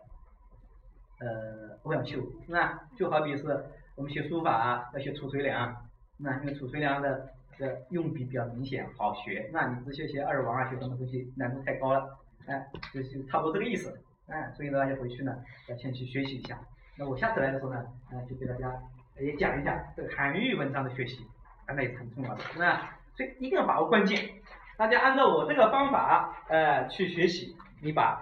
[1.19, 2.79] 呃，欧阳修，是吧？
[2.95, 3.65] 就好比是
[3.95, 5.75] 我们学书法啊，要学褚遂良，
[6.19, 9.49] 那因为褚遂良的这用笔比较明显，好学。
[9.51, 16.61] 那你只学学二王啊，学什么东西难度太高了，哎，就是差不多这个意思，哎，所以呢，大家回去呢要先去学习一下。
[16.99, 17.79] 那我下次来的时候呢，
[18.11, 18.71] 啊，就给大家
[19.19, 21.27] 也讲一下这个韩愈文章的学习，
[21.67, 22.99] 那也是很重要的，是吧？
[23.17, 24.19] 所以一定要把握关键。
[24.77, 28.21] 大家按照我这个方法，呃，去学习，你把，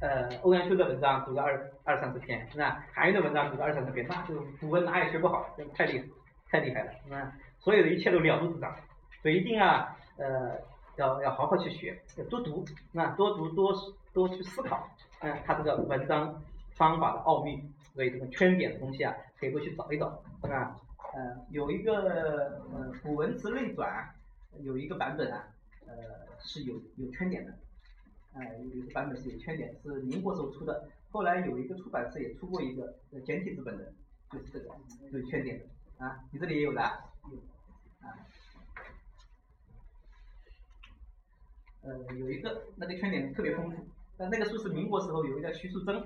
[0.00, 2.84] 呃，欧阳修的文章读个二二三十篇，是吧？
[2.94, 6.04] 韩愈的文章读个二三十篇，那就古文哪也学不好，这太厉害，
[6.50, 7.32] 太厉害了，是吧？
[7.58, 8.74] 所有的一切都了如指掌，
[9.20, 10.52] 所以一定啊，呃，
[10.96, 13.74] 要要好好去学，要多读，那多读多
[14.14, 14.88] 多去思考，
[15.20, 17.60] 嗯，他这个文章方法的奥秘，
[17.92, 20.76] 所以这个圈点的东西啊，可以多去找一找，是吧？
[21.12, 23.90] 呃，有一个呃《古文词类传》，
[24.62, 25.44] 有一个版本啊。
[25.86, 25.94] 呃，
[26.38, 27.54] 是有有圈点的，
[28.34, 30.88] 哎，有一个版本是有圈点，是民国时候出的。
[31.10, 33.92] 后来有一个出版社也出过一个简体字本的，
[34.30, 34.66] 就是这个
[35.10, 35.60] 有圈点
[35.98, 36.80] 啊，你这里也有的，
[37.30, 37.38] 有
[38.00, 38.16] 啊，
[41.82, 43.84] 呃，有一个那个圈点特别丰富，
[44.16, 46.02] 但那个书是民国时候有一个徐树铮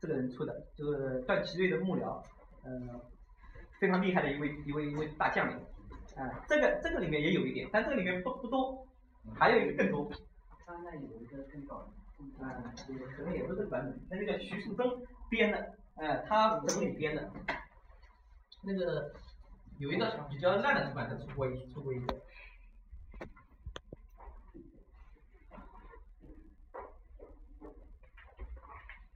[0.00, 2.22] 这个人出的，就是段祺瑞的幕僚，
[2.62, 3.00] 呃，
[3.78, 5.56] 非常厉害的一位一位一位大将领，
[6.16, 8.86] 啊，这个这个里面也有一点，但这个里面不不多。
[9.34, 10.10] 还有一个更多，
[10.64, 12.32] 他那有一个更早的，嗯，
[13.16, 17.30] 可能也不是这个版本，那个叫徐树铮编的，哎，他整理编的，
[18.62, 19.12] 那个
[19.78, 22.14] 有一个比较烂的出版社出过一出过一个，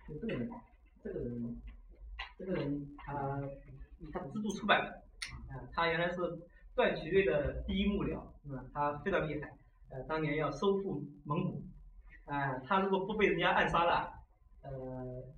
[0.06, 0.50] 就这个人，
[1.02, 1.62] 这个人，
[2.38, 3.40] 这个人他
[4.12, 4.88] 他资助出版的，
[5.54, 6.16] 啊，他原来是
[6.74, 8.62] 段祺瑞的第一幕僚，是吧？
[8.74, 9.50] 他非常厉害。
[9.90, 11.62] 呃，当年要收复蒙古，
[12.24, 14.12] 啊，他如果不被人家暗杀了，
[14.62, 14.70] 呃，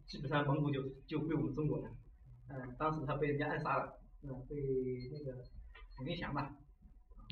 [0.07, 1.89] 基本上蒙古就就归我们中国了。
[2.49, 4.57] 嗯，当时他被人家暗杀了，嗯，被
[5.11, 5.39] 那个
[5.97, 6.55] 冯玉祥吧，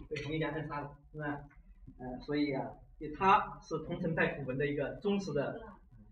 [0.09, 1.45] 被冯玉祥暗杀了，是吧？
[1.99, 2.71] 呃，所以啊，
[3.19, 5.61] 他是桐城派古文的一个忠实的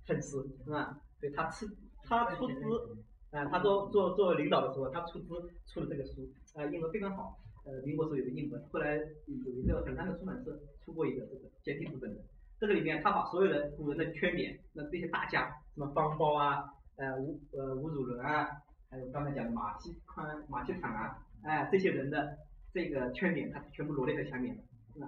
[0.05, 1.01] 粉丝，是吧？
[1.21, 1.67] 所以他出
[2.03, 2.99] 他出资，
[3.31, 7.39] 啊，他做做做领导的时候，他出资出了这个书，啊，印的非常好。
[7.69, 12.21] 呃，民国时候有个印本，后来有一个很大的出版社出过一个这个简体字本的，
[12.59, 16.65] 这个里面他把所有的古文的圈点，那这些大家，什么方苞啊，
[16.97, 18.49] 呃吴呃吴汝伦啊，
[18.91, 22.39] 还有刚才讲的马希宽、马希坦啊，哎，这些人的
[22.73, 24.57] 这个圈点，他全部罗列在下面，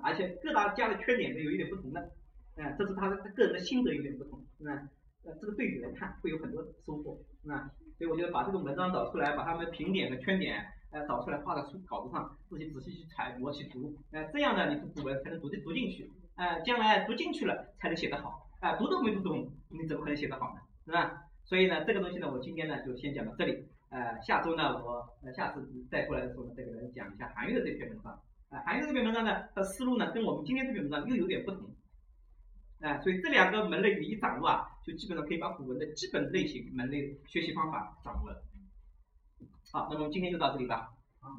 [0.02, 2.10] 而且各大家的圈点都有一点不同的，
[2.56, 4.86] 哎，这是他的他个人的心得有点不同，是吧？
[5.24, 7.70] 呃，这个对比来看会有很多收获，那？
[7.96, 10.62] 所以我就把这种文章找出来，把他们评点的圈点。
[10.90, 16.10] 呃找出来画在稿子上自己仔细去揣摩去读那这样呢你的古文才能读进读进去。
[16.36, 20.60] 呃将来读进去了才能写得好啊读都没读懂你怎么可能写得好呢？
[20.86, 21.24] 是吧？
[21.44, 23.64] 所以呢这个东西呢我今天呢就先讲到这里。
[23.90, 28.12] 呃下周呢我下次再过来的时候呢再给大家讲一下韩愈的这篇文章。
[28.50, 31.68] 啊韩愈的这篇文章呢的思路呢跟我们今天这篇文章又有点不同。
[32.80, 38.42] 啊所以这两个门类你一掌握啊就基本上可以把古文的基本类型门类学习方法掌握了。
[39.72, 40.92] 好那么今天就到这里吧。
[41.20, 41.30] 啊